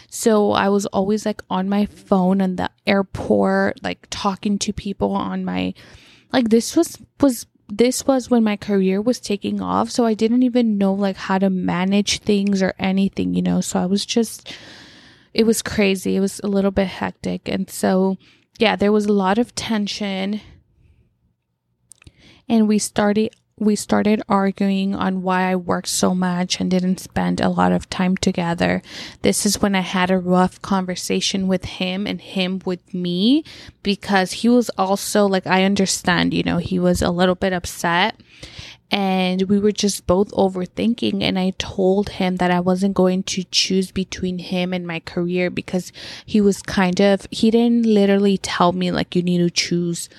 So 0.10 0.52
I 0.52 0.70
was 0.70 0.88
always 0.88 1.26
like 1.26 1.44
on 1.50 1.70
my 1.70 1.86
phone 1.86 2.42
in 2.42 2.56
the 2.56 2.72
airport, 2.88 3.84
like 3.84 4.08
talking 4.10 4.58
to 4.60 4.74
people 4.74 5.12
on 5.12 5.46
my, 5.46 5.76
like 6.34 6.50
this 6.50 6.76
was, 6.76 6.98
was, 7.22 7.46
this 7.68 8.08
was 8.08 8.30
when 8.30 8.44
my 8.44 8.58
career 8.58 9.00
was 9.02 9.20
taking 9.20 9.62
off. 9.62 9.92
So 9.92 10.06
I 10.06 10.16
didn't 10.16 10.42
even 10.42 10.80
know 10.80 10.94
like 10.94 11.16
how 11.16 11.38
to 11.38 11.52
manage 11.52 12.20
things 12.20 12.64
or 12.64 12.74
anything, 12.80 13.36
you 13.36 13.44
know? 13.44 13.62
So 13.62 13.80
I 13.80 13.86
was 13.86 14.04
just, 14.04 14.52
it 15.32 15.46
was 15.46 15.62
crazy. 15.62 16.16
It 16.16 16.22
was 16.22 16.42
a 16.44 16.48
little 16.48 16.72
bit 16.72 16.88
hectic. 16.88 17.48
And 17.48 17.70
so, 17.70 18.18
yeah, 18.58 18.76
there 18.76 18.92
was 18.92 19.06
a 19.06 19.14
lot 19.14 19.38
of 19.38 19.54
tension. 19.54 20.42
And 22.48 22.68
we 22.68 22.80
started 22.80 23.36
we 23.60 23.76
started 23.76 24.22
arguing 24.30 24.96
on 24.96 25.22
why 25.22 25.52
I 25.52 25.56
worked 25.56 25.90
so 25.90 26.16
much 26.16 26.60
and 26.60 26.72
didn't 26.72 27.00
spend 27.00 27.42
a 27.42 27.50
lot 27.50 27.72
of 27.72 27.90
time 27.90 28.16
together. 28.18 28.82
This 29.22 29.46
is 29.46 29.62
when 29.62 29.76
I 29.76 29.82
had 29.82 30.10
a 30.10 30.18
rough 30.18 30.62
conversation 30.62 31.48
with 31.48 31.66
him 31.66 32.08
and 32.08 32.22
him 32.22 32.62
with 32.66 32.94
me 32.94 33.44
because 33.84 34.32
he 34.32 34.50
was 34.50 34.70
also 34.78 35.26
like, 35.26 35.46
I 35.46 35.64
understand, 35.64 36.34
you 36.34 36.44
know, 36.44 36.58
he 36.58 36.80
was 36.80 37.02
a 37.02 37.12
little 37.12 37.36
bit 37.36 37.54
upset 37.54 38.20
and 38.92 39.44
we 39.44 39.60
were 39.60 39.72
just 39.72 40.08
both 40.08 40.32
overthinking 40.32 41.22
and 41.22 41.38
i 41.38 41.54
told 41.60 42.10
him 42.10 42.38
that 42.38 42.50
i 42.50 42.60
wasn't 42.60 42.94
going 42.94 43.22
to 43.22 43.44
choose 43.52 43.92
between 43.92 44.40
him 44.40 44.74
and 44.74 44.88
my 44.88 45.00
career 45.02 45.50
because 45.50 45.92
he 46.26 46.42
was 46.42 46.62
kind 46.62 47.00
of 47.00 47.28
he 47.30 47.52
didn't 47.52 47.86
literally 47.86 48.38
tell 48.38 48.72
me 48.72 48.92
like 48.92 49.16
you 49.16 49.22
need 49.22 49.38
to 49.38 49.50
choose 49.50 50.10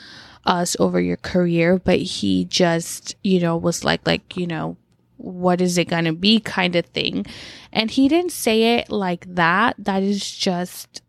us 0.44 0.76
over 0.79 1.00
your 1.00 1.16
career, 1.16 1.79
but 1.79 1.98
he 1.98 2.44
just, 2.44 3.14
you 3.22 3.40
know, 3.40 3.57
was 3.57 3.85
like, 3.85 4.07
like, 4.07 4.37
you 4.37 4.46
know, 4.46 4.76
what 5.16 5.61
is 5.61 5.76
it 5.76 5.88
going 5.88 6.07
to 6.07 6.12
be 6.12 6.40
kind 6.40 6.74
of 6.76 6.87
thing. 6.87 7.26
And 7.72 7.90
he 7.90 8.09
didn't 8.09 8.33
say 8.33 8.79
it 8.79 8.90
like 8.90 9.35
that. 9.35 9.76
That 9.79 10.03
is 10.03 10.31
just 10.31 11.03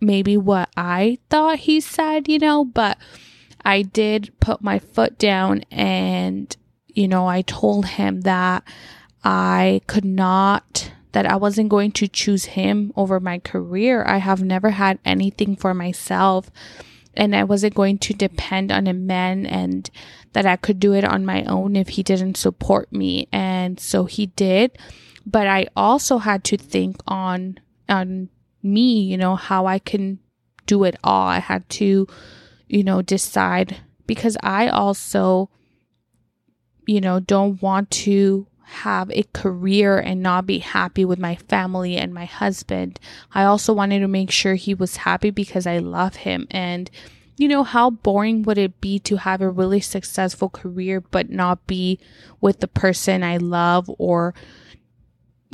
maybe 0.00 0.36
what 0.36 0.68
I 0.76 1.18
thought 1.30 1.60
he 1.60 1.80
said, 1.80 2.28
you 2.28 2.38
know, 2.38 2.64
but 2.64 2.98
I 3.64 3.82
did 3.82 4.32
put 4.40 4.60
my 4.60 4.80
foot 4.80 5.18
down 5.18 5.62
and, 5.70 6.54
you 6.88 7.06
know, 7.06 7.28
I 7.28 7.42
told 7.42 7.86
him 7.86 8.22
that 8.22 8.64
I 9.24 9.82
could 9.86 10.04
not 10.04 10.90
that 11.12 11.26
I 11.26 11.36
wasn't 11.36 11.68
going 11.68 11.92
to 11.92 12.08
choose 12.08 12.46
him 12.46 12.90
over 12.96 13.20
my 13.20 13.38
career. 13.38 14.02
I 14.06 14.16
have 14.16 14.42
never 14.42 14.70
had 14.70 14.98
anything 15.04 15.56
for 15.56 15.74
myself 15.74 16.50
and 17.14 17.36
I 17.36 17.44
wasn't 17.44 17.74
going 17.74 17.98
to 17.98 18.14
depend 18.14 18.72
on 18.72 18.86
a 18.86 18.92
man 18.92 19.46
and 19.46 19.88
that 20.32 20.46
I 20.46 20.56
could 20.56 20.80
do 20.80 20.94
it 20.94 21.04
on 21.04 21.26
my 21.26 21.44
own 21.44 21.76
if 21.76 21.90
he 21.90 22.02
didn't 22.02 22.36
support 22.36 22.92
me. 22.92 23.28
And 23.32 23.78
so 23.78 24.04
he 24.04 24.26
did. 24.26 24.78
But 25.26 25.46
I 25.46 25.66
also 25.76 26.18
had 26.18 26.44
to 26.44 26.56
think 26.56 26.96
on 27.06 27.58
on 27.88 28.28
me, 28.62 29.02
you 29.02 29.16
know, 29.16 29.36
how 29.36 29.66
I 29.66 29.78
can 29.78 30.18
do 30.66 30.84
it 30.84 30.96
all. 31.04 31.26
I 31.26 31.38
had 31.38 31.68
to, 31.70 32.06
you 32.68 32.84
know, 32.84 33.02
decide 33.02 33.76
because 34.06 34.36
I 34.42 34.68
also 34.68 35.50
you 36.86 37.00
know, 37.00 37.20
don't 37.20 37.60
want 37.62 37.90
to 37.90 38.46
have 38.72 39.10
a 39.10 39.24
career 39.32 39.98
and 39.98 40.22
not 40.22 40.46
be 40.46 40.58
happy 40.58 41.04
with 41.04 41.18
my 41.18 41.36
family 41.36 41.96
and 41.96 42.12
my 42.12 42.24
husband. 42.24 42.98
I 43.32 43.44
also 43.44 43.72
wanted 43.72 44.00
to 44.00 44.08
make 44.08 44.30
sure 44.30 44.54
he 44.54 44.74
was 44.74 44.96
happy 44.96 45.30
because 45.30 45.66
I 45.66 45.78
love 45.78 46.16
him. 46.16 46.46
And, 46.50 46.90
you 47.36 47.48
know, 47.48 47.64
how 47.64 47.90
boring 47.90 48.42
would 48.42 48.58
it 48.58 48.80
be 48.80 48.98
to 49.00 49.16
have 49.16 49.40
a 49.40 49.50
really 49.50 49.80
successful 49.80 50.48
career 50.48 51.00
but 51.00 51.30
not 51.30 51.66
be 51.66 51.98
with 52.40 52.60
the 52.60 52.68
person 52.68 53.22
I 53.22 53.36
love 53.36 53.90
or, 53.98 54.34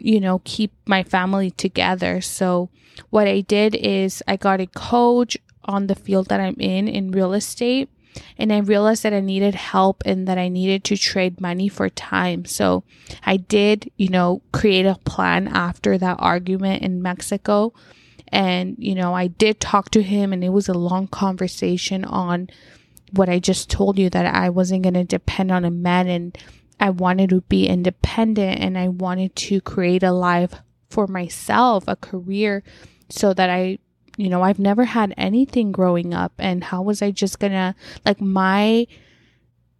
you 0.00 0.20
know, 0.20 0.40
keep 0.44 0.72
my 0.86 1.02
family 1.02 1.50
together? 1.50 2.20
So, 2.20 2.70
what 3.10 3.28
I 3.28 3.42
did 3.42 3.76
is 3.76 4.22
I 4.26 4.36
got 4.36 4.60
a 4.60 4.66
coach 4.66 5.36
on 5.64 5.86
the 5.86 5.94
field 5.94 6.28
that 6.28 6.40
I'm 6.40 6.56
in, 6.58 6.88
in 6.88 7.12
real 7.12 7.32
estate 7.32 7.88
and 8.36 8.52
I 8.52 8.58
realized 8.58 9.02
that 9.02 9.12
I 9.12 9.20
needed 9.20 9.54
help 9.54 10.02
and 10.04 10.26
that 10.28 10.38
I 10.38 10.48
needed 10.48 10.84
to 10.84 10.96
trade 10.96 11.40
money 11.40 11.68
for 11.68 11.88
time. 11.88 12.44
So 12.44 12.84
I 13.24 13.36
did, 13.36 13.90
you 13.96 14.08
know, 14.08 14.42
create 14.52 14.86
a 14.86 14.98
plan 15.04 15.48
after 15.48 15.98
that 15.98 16.16
argument 16.18 16.82
in 16.82 17.02
Mexico. 17.02 17.72
And, 18.28 18.76
you 18.78 18.94
know, 18.94 19.14
I 19.14 19.28
did 19.28 19.60
talk 19.60 19.90
to 19.92 20.02
him 20.02 20.32
and 20.32 20.44
it 20.44 20.50
was 20.50 20.68
a 20.68 20.74
long 20.74 21.08
conversation 21.08 22.04
on 22.04 22.48
what 23.12 23.28
I 23.28 23.38
just 23.38 23.70
told 23.70 23.98
you 23.98 24.10
that 24.10 24.26
I 24.34 24.50
wasn't 24.50 24.82
going 24.82 24.94
to 24.94 25.04
depend 25.04 25.50
on 25.50 25.64
a 25.64 25.70
man 25.70 26.08
and 26.08 26.38
I 26.78 26.90
wanted 26.90 27.30
to 27.30 27.40
be 27.42 27.66
independent 27.66 28.60
and 28.60 28.78
I 28.78 28.88
wanted 28.88 29.34
to 29.36 29.60
create 29.60 30.02
a 30.02 30.12
life 30.12 30.54
for 30.90 31.06
myself, 31.06 31.84
a 31.86 31.96
career 31.96 32.62
so 33.08 33.32
that 33.34 33.50
I 33.50 33.78
you 34.18 34.28
know, 34.28 34.42
I've 34.42 34.58
never 34.58 34.84
had 34.84 35.14
anything 35.16 35.70
growing 35.72 36.12
up. 36.12 36.32
And 36.38 36.64
how 36.64 36.82
was 36.82 37.00
I 37.00 37.12
just 37.12 37.38
gonna, 37.38 37.74
like, 38.04 38.20
my 38.20 38.86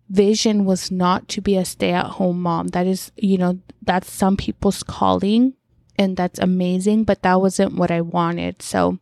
vision 0.08 0.64
was 0.64 0.90
not 0.90 1.28
to 1.28 1.40
be 1.40 1.56
a 1.56 1.64
stay 1.64 1.92
at 1.92 2.06
home 2.06 2.40
mom. 2.40 2.68
That 2.68 2.86
is, 2.86 3.12
you 3.16 3.36
know, 3.36 3.58
that's 3.82 4.10
some 4.10 4.36
people's 4.36 4.82
calling 4.82 5.54
and 5.98 6.16
that's 6.16 6.38
amazing, 6.38 7.04
but 7.04 7.22
that 7.22 7.40
wasn't 7.40 7.74
what 7.74 7.90
I 7.90 8.00
wanted. 8.00 8.62
So 8.62 8.98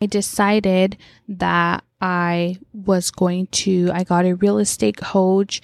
I 0.00 0.06
decided 0.06 0.96
that 1.28 1.84
I 2.00 2.58
was 2.72 3.10
going 3.10 3.48
to, 3.48 3.90
I 3.92 4.04
got 4.04 4.24
a 4.24 4.36
real 4.36 4.58
estate 4.58 4.96
coach. 4.96 5.60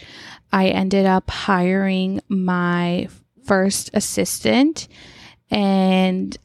I 0.53 0.69
ended 0.69 1.07
up 1.07 1.31
hiring 1.31 2.21
my 2.29 3.09
first 3.45 3.91
assistant 3.95 4.89
and 5.51 6.37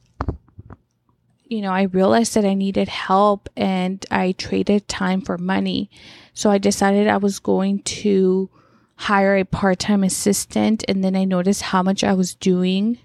you 1.53 1.61
know, 1.61 1.71
I 1.71 1.83
realized 1.83 2.33
that 2.33 2.45
I 2.45 2.55
needed 2.55 2.89
help 2.89 3.47
and 3.55 4.03
I 4.09 4.31
traded 4.33 4.87
time 4.87 5.21
for 5.21 5.37
money. 5.37 5.89
So 6.33 6.49
I 6.49 6.57
decided 6.57 7.07
I 7.07 7.17
was 7.17 7.37
going 7.37 7.83
to 7.83 8.49
hire 8.95 9.37
a 9.37 9.45
part 9.45 9.79
time 9.79 10.03
assistant. 10.03 10.83
And 10.87 11.03
then 11.03 11.15
I 11.15 11.25
noticed 11.25 11.61
how 11.61 11.83
much 11.83 12.03
I 12.03 12.13
was 12.13 12.33
doing 12.33 12.97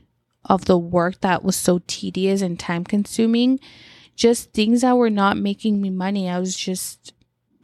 of 0.47 0.65
the 0.65 0.79
work 0.79 1.21
that 1.21 1.45
was 1.45 1.57
so 1.57 1.81
tedious 1.87 2.41
and 2.41 2.59
time 2.59 2.85
consuming. 2.85 3.61
Just 4.17 4.53
things 4.53 4.81
that 4.81 4.97
were 4.97 5.11
not 5.11 5.37
making 5.37 5.83
me 5.83 5.91
money. 5.91 6.29
I 6.31 6.39
was 6.39 6.57
just 6.57 7.13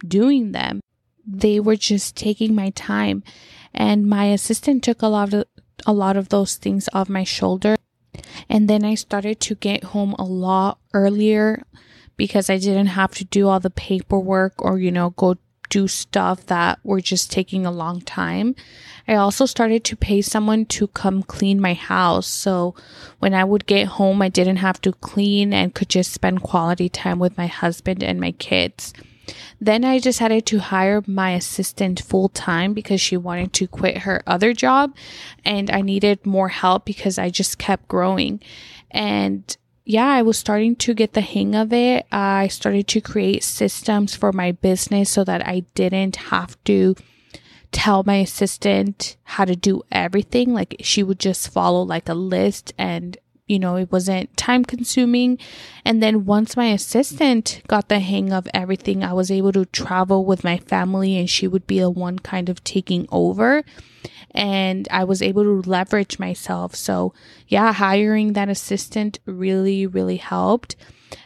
doing 0.06 0.52
them. 0.52 0.80
They 1.26 1.60
were 1.60 1.76
just 1.76 2.14
taking 2.14 2.54
my 2.54 2.70
time. 2.70 3.24
And 3.72 4.06
my 4.06 4.26
assistant 4.26 4.84
took 4.84 5.00
a 5.00 5.08
lot 5.08 5.32
of 5.32 5.44
a 5.86 5.92
lot 5.92 6.16
of 6.16 6.28
those 6.28 6.54
things 6.54 6.88
off 6.92 7.08
my 7.08 7.24
shoulder 7.24 7.76
and 8.48 8.68
then 8.68 8.84
I 8.84 8.94
started 8.94 9.40
to 9.40 9.54
get 9.54 9.84
home 9.84 10.14
a 10.18 10.24
lot 10.24 10.78
earlier 10.92 11.62
because 12.16 12.48
I 12.48 12.58
didn't 12.58 12.88
have 12.88 13.14
to 13.16 13.24
do 13.24 13.48
all 13.48 13.60
the 13.60 13.70
paperwork 13.70 14.54
or, 14.58 14.78
you 14.78 14.92
know, 14.92 15.10
go 15.10 15.36
do 15.70 15.88
stuff 15.88 16.46
that 16.46 16.78
were 16.84 17.00
just 17.00 17.32
taking 17.32 17.66
a 17.66 17.70
long 17.70 18.00
time. 18.00 18.54
I 19.08 19.14
also 19.14 19.44
started 19.46 19.82
to 19.84 19.96
pay 19.96 20.22
someone 20.22 20.66
to 20.66 20.86
come 20.88 21.22
clean 21.22 21.60
my 21.60 21.74
house. 21.74 22.26
So 22.26 22.74
when 23.18 23.34
I 23.34 23.44
would 23.44 23.66
get 23.66 23.88
home, 23.88 24.22
I 24.22 24.28
didn't 24.28 24.58
have 24.58 24.80
to 24.82 24.92
clean 24.92 25.52
and 25.52 25.74
could 25.74 25.88
just 25.88 26.12
spend 26.12 26.42
quality 26.42 26.88
time 26.88 27.18
with 27.18 27.36
my 27.36 27.46
husband 27.46 28.02
and 28.02 28.20
my 28.20 28.32
kids. 28.32 28.92
Then 29.60 29.84
I 29.84 29.98
decided 29.98 30.46
to 30.46 30.58
hire 30.58 31.02
my 31.06 31.32
assistant 31.32 32.00
full 32.02 32.28
time 32.28 32.74
because 32.74 33.00
she 33.00 33.16
wanted 33.16 33.52
to 33.54 33.66
quit 33.66 33.98
her 33.98 34.22
other 34.26 34.52
job 34.52 34.94
and 35.44 35.70
I 35.70 35.80
needed 35.80 36.26
more 36.26 36.48
help 36.48 36.84
because 36.84 37.18
I 37.18 37.30
just 37.30 37.58
kept 37.58 37.88
growing. 37.88 38.40
And 38.90 39.56
yeah, 39.84 40.08
I 40.08 40.22
was 40.22 40.38
starting 40.38 40.76
to 40.76 40.94
get 40.94 41.12
the 41.12 41.20
hang 41.20 41.54
of 41.54 41.72
it. 41.72 42.06
I 42.10 42.48
started 42.48 42.88
to 42.88 43.00
create 43.00 43.44
systems 43.44 44.14
for 44.14 44.32
my 44.32 44.52
business 44.52 45.10
so 45.10 45.24
that 45.24 45.46
I 45.46 45.60
didn't 45.74 46.16
have 46.16 46.62
to 46.64 46.94
tell 47.70 48.04
my 48.04 48.16
assistant 48.16 49.16
how 49.24 49.44
to 49.44 49.56
do 49.56 49.82
everything. 49.90 50.54
Like 50.54 50.76
she 50.80 51.02
would 51.02 51.18
just 51.18 51.52
follow 51.52 51.82
like 51.82 52.08
a 52.08 52.14
list 52.14 52.72
and 52.78 53.18
you 53.46 53.58
know, 53.58 53.76
it 53.76 53.92
wasn't 53.92 54.34
time 54.36 54.64
consuming. 54.64 55.38
And 55.84 56.02
then 56.02 56.24
once 56.24 56.56
my 56.56 56.66
assistant 56.66 57.60
got 57.68 57.88
the 57.88 58.00
hang 58.00 58.32
of 58.32 58.48
everything, 58.54 59.04
I 59.04 59.12
was 59.12 59.30
able 59.30 59.52
to 59.52 59.66
travel 59.66 60.24
with 60.24 60.44
my 60.44 60.58
family 60.58 61.18
and 61.18 61.28
she 61.28 61.46
would 61.46 61.66
be 61.66 61.78
the 61.78 61.90
one 61.90 62.18
kind 62.18 62.48
of 62.48 62.64
taking 62.64 63.06
over. 63.12 63.62
And 64.30 64.88
I 64.90 65.04
was 65.04 65.22
able 65.22 65.44
to 65.44 65.68
leverage 65.68 66.18
myself. 66.18 66.74
So, 66.74 67.12
yeah, 67.46 67.72
hiring 67.72 68.32
that 68.32 68.48
assistant 68.48 69.20
really, 69.26 69.86
really 69.86 70.16
helped. 70.16 70.74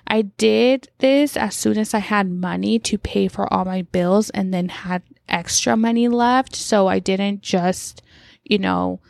I 0.06 0.22
did 0.22 0.88
this 0.98 1.36
as 1.36 1.54
soon 1.54 1.78
as 1.78 1.94
I 1.94 1.98
had 1.98 2.30
money 2.30 2.78
to 2.80 2.98
pay 2.98 3.28
for 3.28 3.50
all 3.52 3.64
my 3.64 3.82
bills 3.82 4.28
and 4.30 4.52
then 4.52 4.68
had 4.68 5.02
extra 5.28 5.76
money 5.76 6.08
left. 6.08 6.56
So 6.56 6.88
I 6.88 6.98
didn't 6.98 7.42
just, 7.42 8.02
you 8.44 8.58
know, 8.58 9.00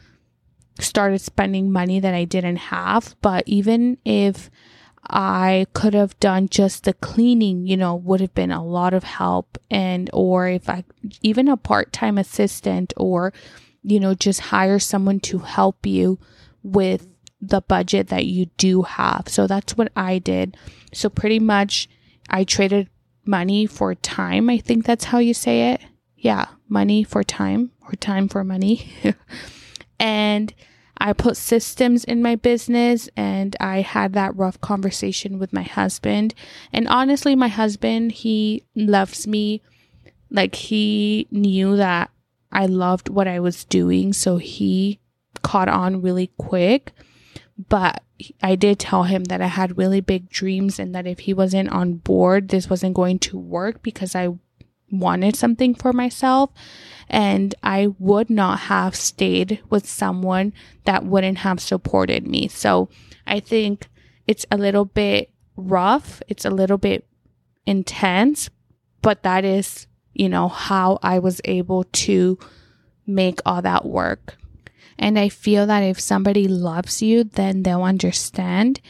started 0.79 1.21
spending 1.21 1.71
money 1.71 2.01
that 2.01 2.14
I 2.14 2.25
didn't 2.25 2.57
have. 2.57 3.17
But 3.21 3.45
even 3.47 3.99
if 4.05 4.51
I 5.11 5.67
could 5.73 5.95
have 5.95 6.19
done 6.21 6.49
just 6.49 6.85
the 6.85 6.93
cleaning, 6.95 7.67
you 7.67 7.77
know, 7.77 7.95
would 7.95 8.21
have 8.21 8.35
been 8.35 8.53
a 8.53 8.64
lot 8.64 8.95
of 8.95 9.05
help. 9.05 9.59
And, 9.71 10.11
or 10.12 10.49
if 10.49 10.69
I, 10.69 10.85
even 11.23 11.49
a 11.49 11.57
part 11.57 11.93
time 11.93 12.19
assistant 12.19 12.93
or, 12.97 13.33
you 13.83 14.01
know, 14.01 14.14
just 14.14 14.41
hire 14.41 14.79
someone 14.79 15.21
to 15.21 15.38
help 15.38 15.87
you 15.87 16.19
with 16.62 17.09
the 17.41 17.61
budget 17.61 18.09
that 18.09 18.27
you 18.27 18.47
do 18.57 18.83
have. 18.83 19.25
So 19.29 19.47
that's 19.47 19.77
what 19.77 19.93
I 19.97 20.19
did. 20.19 20.57
So 20.93 21.09
pretty 21.09 21.38
much 21.38 21.88
I 22.29 22.45
traded 22.45 22.88
money 23.25 23.67
for 23.67 23.95
time. 23.95 24.51
I 24.51 24.59
think 24.59 24.85
that's 24.85 25.05
how 25.05 25.19
you 25.19 25.35
say 25.35 25.73
it. 25.73 25.81
Yeah, 26.17 26.47
money 26.69 27.05
for 27.05 27.23
time 27.23 27.71
or 27.83 27.93
time 27.93 28.29
for 28.29 28.43
money. 28.43 28.93
and 29.99 30.55
I 30.99 31.13
put 31.13 31.37
systems 31.37 32.05
in 32.05 32.23
my 32.23 32.35
business 32.35 33.09
and 33.17 33.55
I 33.61 33.81
had 33.83 34.13
that 34.15 34.37
rough 34.37 34.61
conversation 34.61 35.39
with 35.39 35.53
my 35.53 35.63
husband. 35.63 36.35
And 36.73 36.89
honestly, 36.89 37.37
my 37.37 37.49
husband, 37.49 38.13
he 38.13 38.65
loves 38.75 39.27
me. 39.27 39.63
Like 40.31 40.57
he 40.57 41.29
knew 41.31 41.77
that 41.77 42.11
I 42.51 42.67
loved 42.67 43.09
what 43.09 43.29
I 43.29 43.39
was 43.41 43.65
doing. 43.65 44.13
So 44.13 44.39
he 44.39 44.99
caught 45.43 45.69
on 45.69 46.03
really 46.03 46.33
quick. 46.37 46.93
But 47.69 48.03
I 48.43 48.57
did 48.57 48.79
tell 48.79 49.05
him 49.05 49.25
that 49.25 49.41
I 49.41 49.47
had 49.47 49.79
really 49.79 50.01
big 50.01 50.29
dreams 50.29 50.79
and 50.79 50.95
that 50.95 51.07
if 51.07 51.21
he 51.21 51.35
wasn't 51.35 51.71
on 51.71 51.95
board, 51.95 52.49
this 52.49 52.69
wasn't 52.69 52.95
going 52.95 53.21
to 53.21 53.39
work 53.39 53.83
because 53.83 54.15
I 54.15 54.35
wanted 54.90 55.37
something 55.37 55.74
for 55.74 55.92
myself 55.92 56.51
and 57.09 57.55
I 57.62 57.88
would 57.98 58.29
not 58.31 58.61
have 58.61 58.94
stayed 58.94 59.61
with 59.70 59.87
someone 59.87 60.53
that 60.85 61.05
wouldn't 61.05 61.38
have 61.38 61.61
supported 61.61 62.27
me. 62.27 62.48
So 62.48 62.88
I 63.27 63.40
think 63.40 63.88
it's 64.27 64.44
a 64.51 64.59
little 64.59 64.85
bit 64.85 65.31
rough, 65.57 66.22
it's 66.29 66.44
a 66.44 66.51
little 66.51 66.79
bit 66.79 67.07
intense, 67.66 68.51
but 69.03 69.22
that 69.22 69.44
is, 69.44 69.87
you 70.12 70.29
know, 70.29 70.48
how 70.48 70.98
I 71.03 71.18
was 71.18 71.40
able 71.44 71.85
to 71.85 72.38
make 73.07 73.40
all 73.46 73.62
that 73.62 73.87
work. 73.87 74.37
And 74.98 75.18
I 75.18 75.29
feel 75.29 75.66
that 75.66 75.81
if 75.81 76.01
somebody 76.01 76.48
loves 76.48 77.01
you, 77.03 77.24
then 77.24 77.62
they'll 77.62 77.85
understand. 77.85 78.81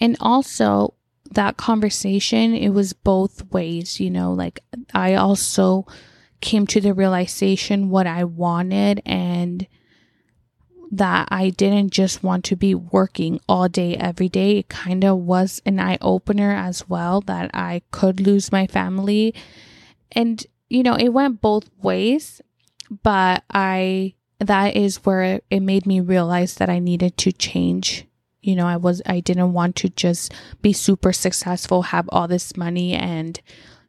And 0.00 0.16
also, 0.18 0.94
that 1.34 1.56
conversation, 1.56 2.54
it 2.54 2.70
was 2.70 2.92
both 2.92 3.50
ways, 3.52 4.00
you 4.00 4.10
know, 4.10 4.32
like 4.32 4.60
I 4.94 5.14
also 5.14 5.86
came 6.40 6.66
to 6.66 6.80
the 6.80 6.94
realization 6.94 7.88
what 7.88 8.06
I 8.06 8.24
wanted 8.24 9.00
and 9.06 9.66
that 10.90 11.28
I 11.30 11.48
didn't 11.50 11.90
just 11.90 12.22
want 12.22 12.44
to 12.44 12.56
be 12.56 12.74
working 12.74 13.40
all 13.48 13.68
day, 13.68 13.96
every 13.96 14.28
day. 14.28 14.58
It 14.58 14.68
kind 14.68 15.04
of 15.04 15.18
was 15.18 15.62
an 15.64 15.80
eye 15.80 15.98
opener 16.02 16.52
as 16.52 16.86
well 16.88 17.22
that 17.22 17.50
I 17.54 17.80
could 17.90 18.20
lose 18.20 18.52
my 18.52 18.66
family. 18.66 19.34
And, 20.10 20.44
you 20.68 20.82
know, 20.82 20.94
it 20.94 21.08
went 21.08 21.40
both 21.40 21.70
ways, 21.80 22.42
but 23.02 23.42
I, 23.50 24.14
that 24.38 24.76
is 24.76 24.96
where 24.96 25.40
it 25.48 25.60
made 25.60 25.86
me 25.86 26.00
realize 26.00 26.56
that 26.56 26.68
I 26.68 26.78
needed 26.78 27.16
to 27.18 27.32
change 27.32 28.06
you 28.42 28.56
know, 28.56 28.66
I 28.66 28.76
was, 28.76 29.00
I 29.06 29.20
didn't 29.20 29.52
want 29.52 29.76
to 29.76 29.88
just 29.88 30.34
be 30.60 30.72
super 30.72 31.12
successful, 31.12 31.82
have 31.82 32.08
all 32.10 32.26
this 32.26 32.56
money 32.56 32.92
and, 32.92 33.40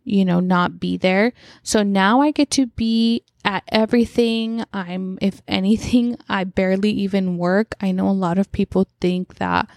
you 0.03 0.23
know, 0.23 0.39
not 0.39 0.79
be 0.79 0.95
there. 0.95 1.33
So 1.63 1.81
now 1.81 2.21
I 2.21 2.31
get 2.31 2.51
to 2.51 2.67
be 2.67 3.23
at 3.43 3.63
everything. 3.67 4.63
I'm, 4.71 5.17
if 5.21 5.41
anything, 5.47 6.17
I 6.29 6.43
barely 6.43 6.91
even 6.91 7.37
work. 7.37 7.75
I 7.81 7.91
know 7.91 8.07
a 8.07 8.11
lot 8.11 8.37
of 8.37 8.51
people 8.51 8.87
think 9.01 9.35
that 9.35 9.67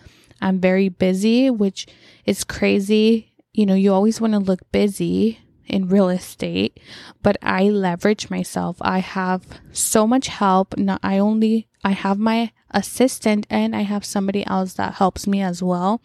I'm 0.40 0.60
very 0.60 0.90
busy, 0.90 1.48
which 1.48 1.86
is 2.26 2.44
crazy. 2.44 3.32
You 3.54 3.64
know, 3.64 3.74
you 3.74 3.94
always 3.94 4.20
want 4.20 4.34
to 4.34 4.38
look 4.38 4.60
busy 4.70 5.40
in 5.66 5.88
real 5.88 6.10
estate, 6.10 6.78
but 7.22 7.36
I 7.42 7.70
leverage 7.70 8.28
myself. 8.28 8.76
I 8.82 8.98
have 8.98 9.44
so 9.72 10.06
much 10.06 10.28
help. 10.28 10.76
Not, 10.76 11.00
I 11.02 11.18
only, 11.18 11.66
I 11.82 11.92
have 11.92 12.18
my 12.18 12.52
assistant 12.70 13.46
and 13.50 13.74
I 13.74 13.82
have 13.82 14.04
somebody 14.04 14.46
else 14.46 14.74
that 14.74 14.94
helps 14.94 15.26
me 15.26 15.40
as 15.42 15.62
well. 15.62 16.00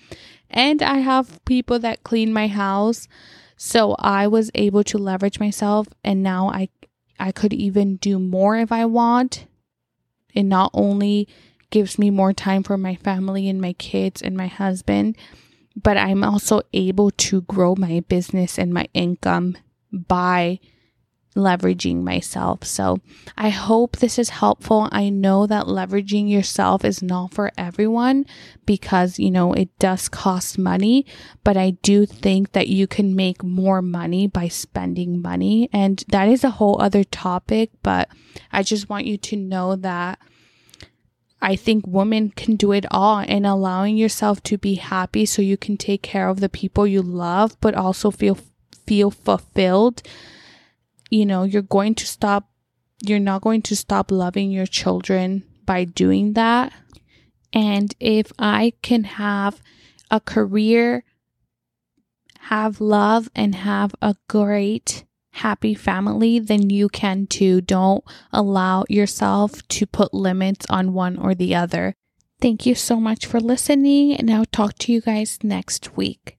And 0.49 0.81
I 0.81 0.97
have 0.97 1.43
people 1.45 1.79
that 1.79 2.03
clean 2.03 2.33
my 2.33 2.47
house. 2.47 3.07
So 3.57 3.95
I 3.99 4.27
was 4.27 4.51
able 4.55 4.83
to 4.85 4.97
leverage 4.97 5.39
myself 5.39 5.87
and 6.03 6.23
now 6.23 6.49
I 6.49 6.69
I 7.19 7.31
could 7.31 7.53
even 7.53 7.97
do 7.97 8.17
more 8.17 8.57
if 8.57 8.71
I 8.71 8.85
want. 8.85 9.45
It 10.33 10.43
not 10.43 10.71
only 10.73 11.27
gives 11.69 11.99
me 11.99 12.09
more 12.09 12.33
time 12.33 12.63
for 12.63 12.77
my 12.77 12.95
family 12.95 13.47
and 13.47 13.61
my 13.61 13.73
kids 13.73 14.23
and 14.23 14.35
my 14.35 14.47
husband, 14.47 15.17
but 15.75 15.97
I'm 15.97 16.23
also 16.23 16.61
able 16.73 17.11
to 17.11 17.41
grow 17.41 17.75
my 17.75 18.03
business 18.07 18.57
and 18.57 18.73
my 18.73 18.87
income 18.93 19.55
by 19.91 20.59
leveraging 21.35 22.03
myself. 22.03 22.65
So 22.65 22.99
I 23.37 23.49
hope 23.49 23.97
this 23.97 24.19
is 24.19 24.29
helpful. 24.29 24.89
I 24.91 25.09
know 25.09 25.47
that 25.47 25.65
leveraging 25.65 26.29
yourself 26.29 26.83
is 26.83 27.01
not 27.01 27.33
for 27.33 27.51
everyone 27.57 28.25
because, 28.65 29.17
you 29.17 29.31
know, 29.31 29.53
it 29.53 29.69
does 29.79 30.09
cost 30.09 30.57
money, 30.57 31.05
but 31.43 31.55
I 31.55 31.71
do 31.81 32.05
think 32.05 32.51
that 32.51 32.67
you 32.67 32.85
can 32.87 33.15
make 33.15 33.43
more 33.43 33.81
money 33.81 34.27
by 34.27 34.49
spending 34.49 35.21
money. 35.21 35.69
And 35.71 36.03
that 36.09 36.27
is 36.27 36.43
a 36.43 36.51
whole 36.51 36.81
other 36.81 37.03
topic, 37.03 37.71
but 37.81 38.09
I 38.51 38.63
just 38.63 38.89
want 38.89 39.05
you 39.05 39.17
to 39.17 39.35
know 39.35 39.75
that 39.77 40.19
I 41.41 41.55
think 41.55 41.87
women 41.87 42.29
can 42.29 42.55
do 42.55 42.71
it 42.71 42.85
all 42.91 43.19
and 43.19 43.47
allowing 43.47 43.97
yourself 43.97 44.43
to 44.43 44.57
be 44.57 44.75
happy 44.75 45.25
so 45.25 45.41
you 45.41 45.57
can 45.57 45.75
take 45.75 46.03
care 46.03 46.27
of 46.27 46.39
the 46.39 46.49
people 46.49 46.85
you 46.85 47.01
love, 47.01 47.57
but 47.61 47.73
also 47.73 48.11
feel 48.11 48.37
feel 48.85 49.11
fulfilled 49.11 50.01
you 51.11 51.25
know, 51.25 51.43
you're 51.43 51.61
going 51.61 51.93
to 51.95 52.07
stop, 52.07 52.49
you're 53.03 53.19
not 53.19 53.41
going 53.41 53.61
to 53.63 53.75
stop 53.75 54.09
loving 54.09 54.49
your 54.49 54.65
children 54.65 55.43
by 55.65 55.83
doing 55.83 56.33
that. 56.33 56.73
And 57.53 57.93
if 57.99 58.31
I 58.39 58.73
can 58.81 59.03
have 59.03 59.61
a 60.09 60.21
career, 60.21 61.03
have 62.39 62.81
love, 62.81 63.29
and 63.35 63.53
have 63.55 63.93
a 64.01 64.15
great, 64.27 65.03
happy 65.33 65.73
family, 65.73 66.39
then 66.39 66.69
you 66.69 66.89
can 66.89 67.27
too. 67.27 67.61
Don't 67.61 68.03
allow 68.31 68.85
yourself 68.89 69.67
to 69.67 69.85
put 69.85 70.13
limits 70.13 70.65
on 70.69 70.93
one 70.93 71.17
or 71.17 71.35
the 71.35 71.53
other. 71.53 71.93
Thank 72.39 72.65
you 72.65 72.73
so 72.73 72.99
much 72.99 73.25
for 73.25 73.39
listening, 73.39 74.13
and 74.13 74.31
I'll 74.31 74.45
talk 74.45 74.77
to 74.79 74.91
you 74.91 75.01
guys 75.01 75.39
next 75.43 75.95
week. 75.95 76.37